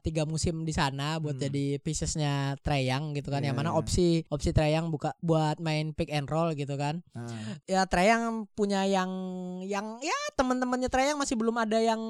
[0.00, 1.44] tiga musim di sana buat Hmm.
[1.44, 3.76] jadi piecesnya Treyang gitu kan Iya, yang mana iya.
[3.76, 7.26] opsi opsi Treyang buka buat main pick and roll gitu kan Ah.
[7.64, 9.08] ya Treyang punya yang
[9.62, 12.00] yang ya teman-temannya Treyang masih belum ada yang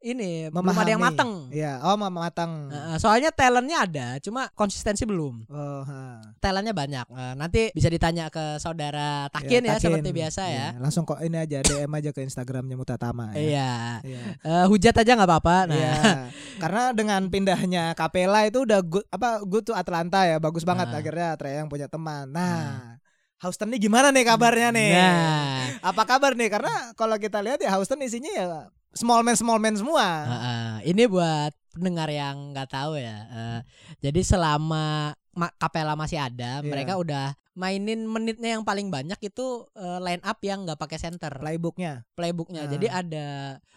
[0.00, 1.08] ini belum ada yang Memahami.
[1.10, 2.68] mateng Iya, oh ma- matang.
[2.96, 6.20] Soalnya talentnya ada cuma konsistensi belum Oh, ha.
[6.38, 9.82] talentnya banyak Eh, nanti bisa ditanya ke saudara Takin ya, Takin.
[9.82, 13.40] seperti biasa ya Iya, Langsung kok ini aja DM aja ke Instagramnya Mutatama ya.
[13.40, 13.72] iya
[14.02, 14.22] Iya.
[14.38, 15.92] Eh, hujat aja nggak apa-apa nah Iya.
[16.62, 20.98] Karena dengan pindahnya Capella itu udah good apa good to Atlanta ya, bagus banget Nah.
[20.98, 22.30] akhirnya Treyang punya teman.
[22.30, 22.96] Nah,
[23.40, 24.90] Houston nih gimana nih kabarnya nih?
[24.94, 26.48] nah Apa kabar nih?
[26.48, 28.46] Karena kalau kita lihat ya Houston isinya ya
[28.94, 30.06] small man small man semua.
[30.24, 33.18] Heeh, ini buat pendengar yang nggak tahu ya.
[33.26, 33.60] Eh,
[34.00, 36.70] jadi selama Ma- Capella masih ada, Iya.
[36.70, 41.34] mereka udah mainin menitnya yang paling banyak itu eh, line up yang nggak pakai center
[41.34, 42.06] Playbooknya.
[42.14, 42.64] playbooknya.
[42.64, 42.70] Ah.
[42.70, 43.26] Jadi ada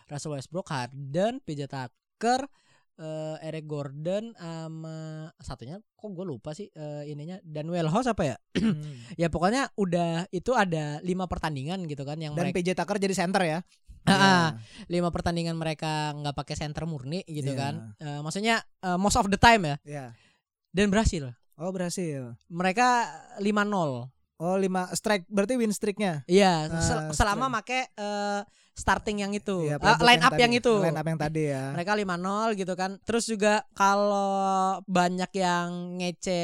[0.06, 1.90] Russell Westbrook, Harden, PJ Tucker,
[2.97, 4.97] eh, Eric Gordon, sama
[5.38, 8.36] satunya kok gue lupa sih eh, ininya Daniel House apa ya?
[8.58, 8.82] Hmm.
[9.21, 13.13] Ya pokoknya udah itu ada lima pertandingan gitu kan yang Dan mereka PJ Tucker jadi
[13.13, 13.60] center ya.
[14.08, 14.17] Ah, ah.
[14.17, 14.47] Iya.
[14.88, 17.60] lima pertandingan mereka nggak pakai center murni gitu Iya.
[17.60, 17.73] kan.
[17.97, 20.06] Eh, maksudnya eh, most of the time ya Iya.
[20.71, 21.30] dan berhasil.
[21.58, 22.38] Oh berhasil.
[22.47, 22.88] Mereka
[23.41, 24.10] 5-0.
[24.38, 26.21] Oh lima strike berarti win streaknya.
[26.25, 28.41] Iya, Ah, sel- selama make eh,
[28.78, 29.66] starting yang itu.
[29.66, 30.42] Iya, Eh, playbook line up tadi.
[30.42, 30.74] yang itu.
[30.78, 31.63] Line up yang tadi ya.
[31.74, 32.92] Mereka 5-0 gitu kan.
[33.02, 34.38] Terus juga kalau
[34.86, 36.42] banyak yang ngece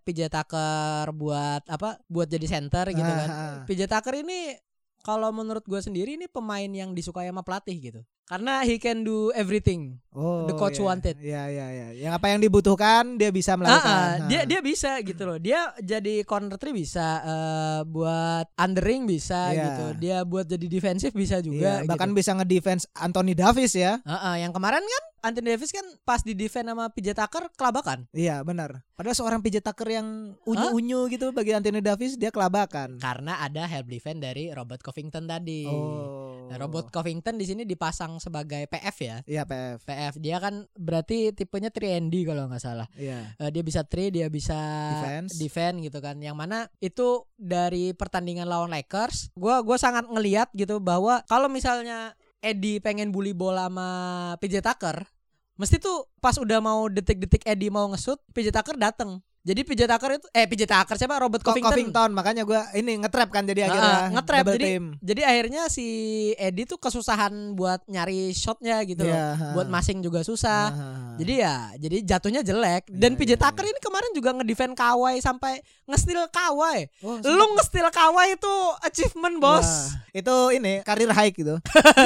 [0.00, 2.00] PJ Tucker buat apa?
[2.06, 3.28] Buat jadi center gitu Ah, kan.
[3.28, 3.56] ah.
[3.64, 4.56] PJ Tucker ini
[5.04, 8.00] kalau menurut gue sendiri ini pemain yang disukai sama pelatih gitu.
[8.24, 10.00] Karena he can do everything.
[10.08, 10.84] Oh, The coach iya.
[10.88, 11.16] wanted.
[11.20, 11.88] Iya iya iya.
[12.00, 13.84] Yang apa yang dibutuhkan dia bisa Ah, melakukan.
[13.84, 14.28] ah, Ah.
[14.32, 15.36] dia dia bisa gitu loh.
[15.36, 19.60] Dia jadi corner three bisa, eh, buat undering bisa Iya.
[19.62, 19.84] gitu.
[20.00, 21.84] Dia buat jadi defensif bisa juga.
[21.84, 22.18] bahkan gitu.
[22.18, 24.00] bisa ngedefense Anthony Davis ya.
[24.02, 28.04] Ah, ah, yang kemarin kan Anthony Davis kan pas di defend sama PJ Tucker kelabakan
[28.12, 28.84] Iya benar.
[28.94, 33.00] Padahal seorang PJ Tucker yang unyu-unyu gitu bagi Anthony Davis dia kelabakan.
[33.00, 35.64] karena ada help defend dari Robert Covington tadi.
[35.66, 36.46] Oh.
[36.46, 39.16] Nah, Robert Covington di sini dipasang sebagai PF ya.
[39.24, 39.88] Iya PF.
[39.88, 42.86] PF dia kan berarti tipenya 3ND kalau nggak salah.
[42.94, 43.34] Iya.
[43.40, 44.54] Eh, dia bisa three, dia bisa
[45.00, 45.40] Defense.
[45.40, 46.20] defend gitu kan.
[46.20, 52.12] Yang mana itu dari pertandingan lawan Lakers, gua gua sangat ngeliat gitu bahwa kalau misalnya
[52.44, 53.88] Eddie pengen bully bola sama
[54.36, 55.08] PJ Tucker,
[55.54, 60.16] mesti tuh pas udah mau detik-detik Eddie mau ngesut, PJ Tucker dateng Jadi PJ Tucker
[60.16, 61.68] itu eh PJ Tucker siapa Robert Covington.
[61.68, 64.40] Covington makanya gua ini nge-trap kan jadi akhirnya nge-trap.
[64.40, 64.84] double Jadi- team.
[65.04, 65.86] Jadi akhirnya si
[66.34, 69.12] Eddie tuh kesusahan buat nyari shotnya gitu loh.
[69.12, 69.52] Iya.
[69.52, 70.62] Buat masing juga susah.
[70.66, 71.16] Ah, ah, ah.
[71.20, 72.88] Jadi ya, jadi jatuhnya jelek.
[72.88, 76.88] Dan Iya, PJ iya, Tucker ini kemarin juga ngedefend Kawhi sampai nge-steal Kawhi.
[77.04, 79.60] Oh, Lu nge-steal Kawhi itu achievement, Bos.
[79.60, 79.84] Wah,
[80.16, 81.60] itu ini karir high gitu.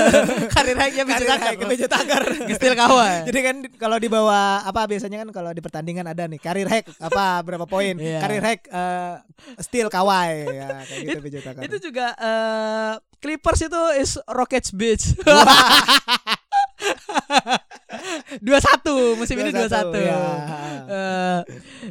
[0.55, 1.47] Karir high-nya PJ karir Tucker.
[1.47, 2.23] high PJ Tucker.
[2.51, 3.15] Nge-steal Kawhi.
[3.31, 6.89] Jadi kan kalau di bawah apa biasanya kan kalau di pertandingan ada nih karir hack
[6.99, 8.19] apa berapa poin Iya.
[8.21, 9.15] karir hack eh,
[9.59, 11.63] steal kawai ya kayak gitu Tucker.
[11.63, 15.15] Itu juga eh, Clippers itu is Rockets bitch.
[18.47, 19.99] dua satu musim ini dua 2-1, satu.
[19.99, 20.23] ya.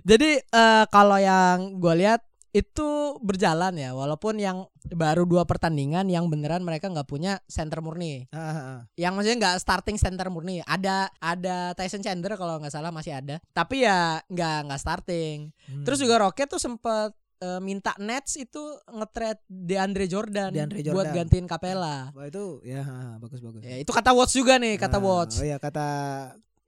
[0.03, 2.21] jadi eh, kalau yang gue lihat
[2.57, 2.89] itu
[3.21, 8.25] berjalan ya, walaupun yang baru dua pertandingan yang beneran mereka nggak punya center murni.
[8.33, 8.89] Ah.
[8.97, 10.65] Yang maksudnya nggak starting center murni.
[10.65, 13.37] Ada ada Tyson Chandler kalau nggak salah masih ada.
[13.53, 15.53] Tapi ya nggak nggak starting.
[15.69, 15.85] Hmm.
[15.85, 21.13] Terus juga Rocket tuh sempet eh, minta Nets itu nge-trade DeAndre Jordan, DeAndre buat Jordan.
[21.13, 22.09] gantiin Capella.
[22.15, 22.81] Wah itu ya
[23.21, 23.61] bagus bagus.
[23.61, 25.35] Ya, itu kata Watch juga nih, kata Ah, Watch.
[25.37, 25.87] Oh ya kata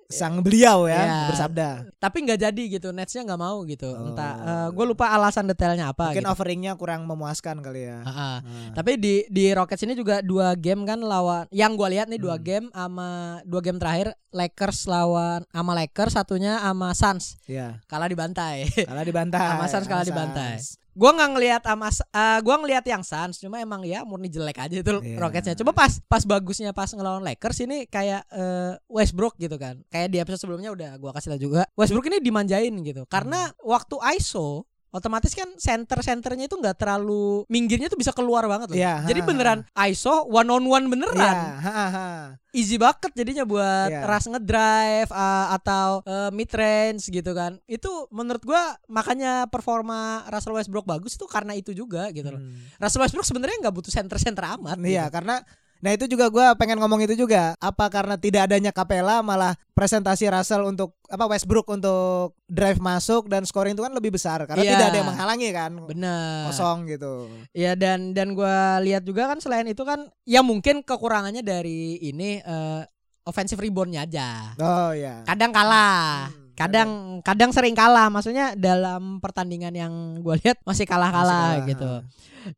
[0.09, 1.19] sang beliau ya Ya.
[1.29, 1.69] bersabda.
[1.95, 3.85] Tapi nggak jadi gitu, Netsnya nggak mau gitu.
[3.87, 4.09] Oh.
[4.09, 4.33] Entah,
[4.69, 6.09] gue lupa alasan detailnya apa.
[6.09, 6.33] Mungkin gitu.
[6.33, 8.01] offeringnya kurang memuaskan kali ya.
[8.01, 8.41] Ah.
[8.73, 12.35] Tapi di di Rockets ini juga dua game kan lawan yang gue lihat nih dua
[12.35, 12.43] Hmm.
[12.43, 13.09] game sama
[13.45, 18.65] dua game terakhir Lakers lawan sama Lakers satunya sama Suns Ya, kalah dibantai.
[18.81, 19.45] kalah dibantai.
[19.51, 20.57] Sama Suns kalah dibantai.
[20.93, 24.75] Gua nggak ngelihat sama eh, gua ngelihat yang Suns cuma emang ya murni jelek aja
[24.79, 25.17] itu Iya.
[25.17, 25.55] Rocketsnya.
[25.57, 29.81] Coba pas pas bagusnya pas ngelawan Lakers ini kayak eh, Westbrook gitu kan.
[29.89, 31.65] Kayak di episode sebelumnya udah gua kasih tau juga.
[31.73, 33.09] Westbrook ini dimanjain gitu.
[33.09, 33.57] Karena Hmm.
[33.65, 38.77] waktu ISO otomatis kan center-centernya itu nggak terlalu minggirnya tuh bisa keluar banget loh.
[38.77, 39.59] Iya, Jadi ha, beneran
[39.89, 41.17] ISO one on one beneran.
[41.17, 42.07] Iya, ha, ha, ha.
[42.49, 44.09] Easy bucket jadinya buat Iya.
[44.09, 47.61] rush ngedrive uh, atau uh, mid range gitu kan.
[47.69, 52.41] Itu menurut gua makanya performa Russell Westbrook bagus itu karena itu juga gitu loh.
[52.41, 52.57] Hmm.
[52.81, 54.81] Russell Westbrook sebenarnya nggak butuh center-center amat.
[54.81, 55.13] Iya, gitu.
[55.13, 55.45] karena
[55.79, 57.55] nah itu juga gua pengen ngomong itu juga.
[57.57, 63.47] Apa karena tidak adanya Capella malah presentasi Russell untuk apa Westbrook untuk drive masuk dan
[63.47, 64.71] scoring itu kan lebih besar karena Iya.
[64.75, 65.71] tidak ada yang menghalangi kan.
[65.87, 66.51] Bener.
[66.51, 67.31] Kosong gitu.
[67.55, 72.43] Ya dan dan gua lihat juga kan selain itu kan ya mungkin kekurangannya dari ini
[72.43, 72.83] uh,
[73.23, 74.57] offensive reboundnya aja.
[74.57, 75.21] Oh ya.
[75.23, 76.27] Kadang kalah.
[76.33, 76.89] Hmm, kadang
[77.23, 81.91] kadang sering kalah maksudnya dalam pertandingan yang gue lihat masih kalah kalah Masih kalah, gitu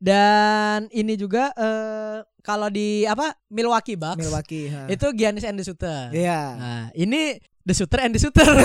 [0.01, 4.65] dan ini juga eh, kalau di apa Milwaukee Bucks Milwaukee.
[4.67, 4.89] ha.
[4.89, 6.41] itu Giannis and the Shooter Iya.
[6.57, 8.41] nah ini the Shooter and the Shooter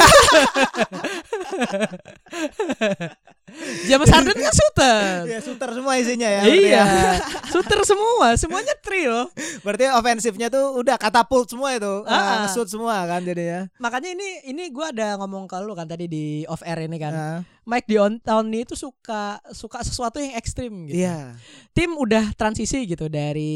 [3.87, 6.43] James Harden kan shooter Iya, shooter semua isinya ya.
[6.45, 6.85] iya ya.
[7.53, 9.31] shooter semua semuanya trio
[9.63, 12.03] Berarti ofensifnya tuh udah katapult semua itu.
[12.05, 12.43] Ah.
[12.43, 13.71] Ah, shoot semua kan jadinya.
[13.77, 17.13] makanya ini ini gue ada ngomong ke lu kan tadi di off air ini kan
[17.13, 21.03] Ah, Mike D'Antoni itu suka suka sesuatu yang ekstrim gitu.
[21.03, 21.35] Iya.
[21.75, 23.53] Tim udah transisi gitu dari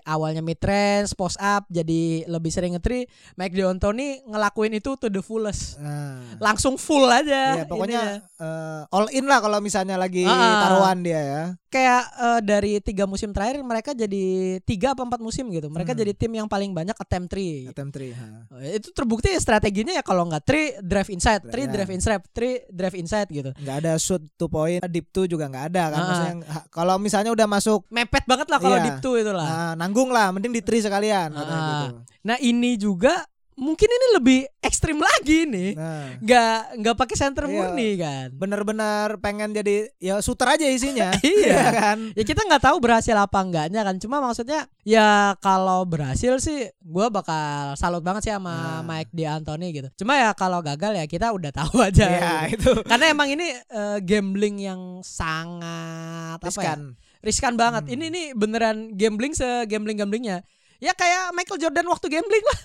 [0.00, 3.10] awalnya mid range, post up jadi lebih sering ngetri.
[3.34, 5.76] Mike D'Antoni ngelakuin itu to the fullest.
[5.76, 6.22] Nah.
[6.38, 7.58] Langsung full aja.
[7.58, 10.62] Iya, pokoknya eh, all in lah kalau misalnya lagi Ah.
[10.62, 11.42] taruhan dia ya.
[11.66, 14.24] kayak eh, dari tiga musim terakhir mereka jadi
[14.60, 15.66] tiga apa empat musim gitu.
[15.66, 16.00] Mereka Hmm.
[16.00, 17.64] jadi tim yang paling banyak attempt three.
[17.66, 18.12] Attempt three.
[18.12, 18.44] ha.
[18.60, 21.72] Eh, Itu terbukti strateginya ya kalau nggak three drive inside, three Ya.
[21.72, 23.50] drive inside, three drive inside gitu.
[23.56, 26.06] nggak ada shoot two point deep two juga nggak ada kan Ah.
[26.06, 26.34] Maksudnya
[26.68, 28.84] kalau misalnya udah masuk Mepet banget lah kalau Iya.
[28.86, 29.46] deep two itu lah.
[29.46, 31.40] nah, nanggung lah mending di three sekalian Ah.
[31.40, 31.86] gitu.
[32.22, 33.24] Nah ini juga
[33.54, 35.70] mungkin ini lebih ekstrim lagi nih.
[35.74, 37.52] nah Nggak nggak pakai center Iya.
[37.52, 38.28] murni kan.
[38.32, 41.52] bener-bener pengen jadi ya shooter aja isinya Iya.
[41.52, 43.96] ya kan Ya kita nggak tahu berhasil apa enggaknya kan.
[43.96, 48.80] Cuma maksudnya ya kalau berhasil sih gue bakal salut banget sih sama Nah.
[48.82, 49.88] Mike D'Antoni gitu.
[49.98, 52.06] Cuma ya kalau gagal ya kita udah tahu aja.
[52.06, 52.72] ya gitu.
[52.72, 56.48] itu Karena emang ini eh, gambling yang sangat apa ya?
[56.48, 56.80] riskan
[57.22, 57.86] Riskan banget.
[57.86, 57.94] Hmm.
[57.94, 60.42] Ini nih beneran gambling se gambling gamblingnya.
[60.82, 62.58] Ya kayak Michael Jordan waktu gambling lah.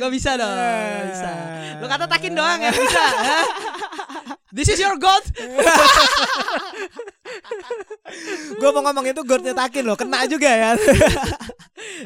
[0.00, 1.30] Gak bisa dong, gak bisa.
[1.80, 3.04] Lu kata takin doang ya bisa.
[4.52, 5.24] This is your god.
[8.60, 10.70] gue mau ngomong itu godnya takin loh kena juga ya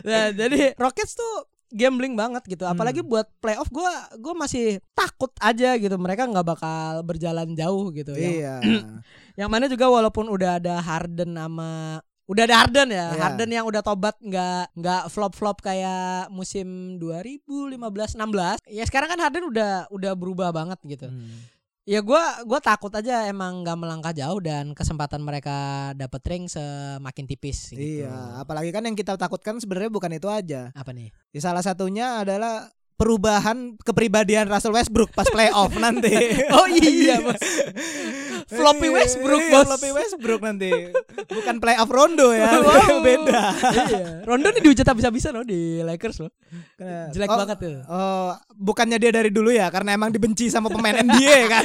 [0.06, 2.62] Nah, jadi Rockets tuh gambling banget gitu.
[2.64, 3.10] Apalagi Hmm.
[3.10, 4.64] buat playoff gue gue masih
[4.94, 5.98] takut aja gitu.
[5.98, 8.14] Mereka nggak bakal berjalan jauh gitu.
[8.14, 8.54] Yang, iya
[9.42, 13.12] yang mana juga walaupun udah ada Harden sama udah ada Harden ya.
[13.12, 13.20] Iya.
[13.20, 18.62] Harden yang udah tobat nggak nggak flop-flop kayak musim 2015 16.
[18.70, 21.10] Ya sekarang kan Harden udah udah berubah banget gitu.
[21.10, 21.52] Hmm.
[21.84, 27.24] Ya gua gua takut aja emang nggak melangkah jauh dan kesempatan mereka dapet ring semakin
[27.28, 28.08] tipis gitu.
[28.08, 30.72] Iya, apalagi kan yang kita takutkan sebenarnya bukan itu aja.
[30.72, 31.12] Apa nih?
[31.36, 36.40] Ya, salah satunya adalah perubahan kepribadian Russell Westbrook pas playoff nanti.
[36.56, 37.36] Oh iya, Bos.
[38.44, 39.66] Floppy Iya, Westbrook, iya, Bos.
[39.66, 40.70] Floppy Westbrook nanti.
[41.26, 43.00] Bukan playoff Rondo ya, Wow.
[43.06, 43.40] beda.
[43.72, 44.02] iya.
[44.22, 46.30] Rondo nih dihujat habis-habisan loh di Lakers loh.
[47.10, 47.76] Jelek Oh, banget tuh.
[47.86, 51.64] Oh, bukannya dia dari dulu ya karena emang dibenci sama pemain NBA kan.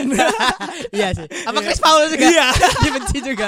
[0.97, 1.27] iya sih.
[1.43, 2.25] Apa Chris Paul juga?
[2.25, 2.47] Iya.
[2.81, 3.47] Dibenci juga.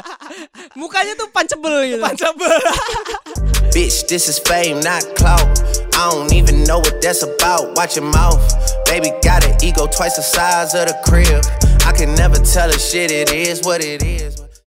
[0.75, 2.03] Mukanya tuh punchable gitu.
[2.03, 2.59] Punchable.
[3.71, 5.47] Bitch, this is fame, not clout.
[5.95, 7.71] I don't even know what that's about.
[7.79, 8.41] Watch your mouth.
[8.84, 11.39] Baby got an ego twice the size of the crib.
[11.84, 14.51] I can never tell a shit, it is what it is.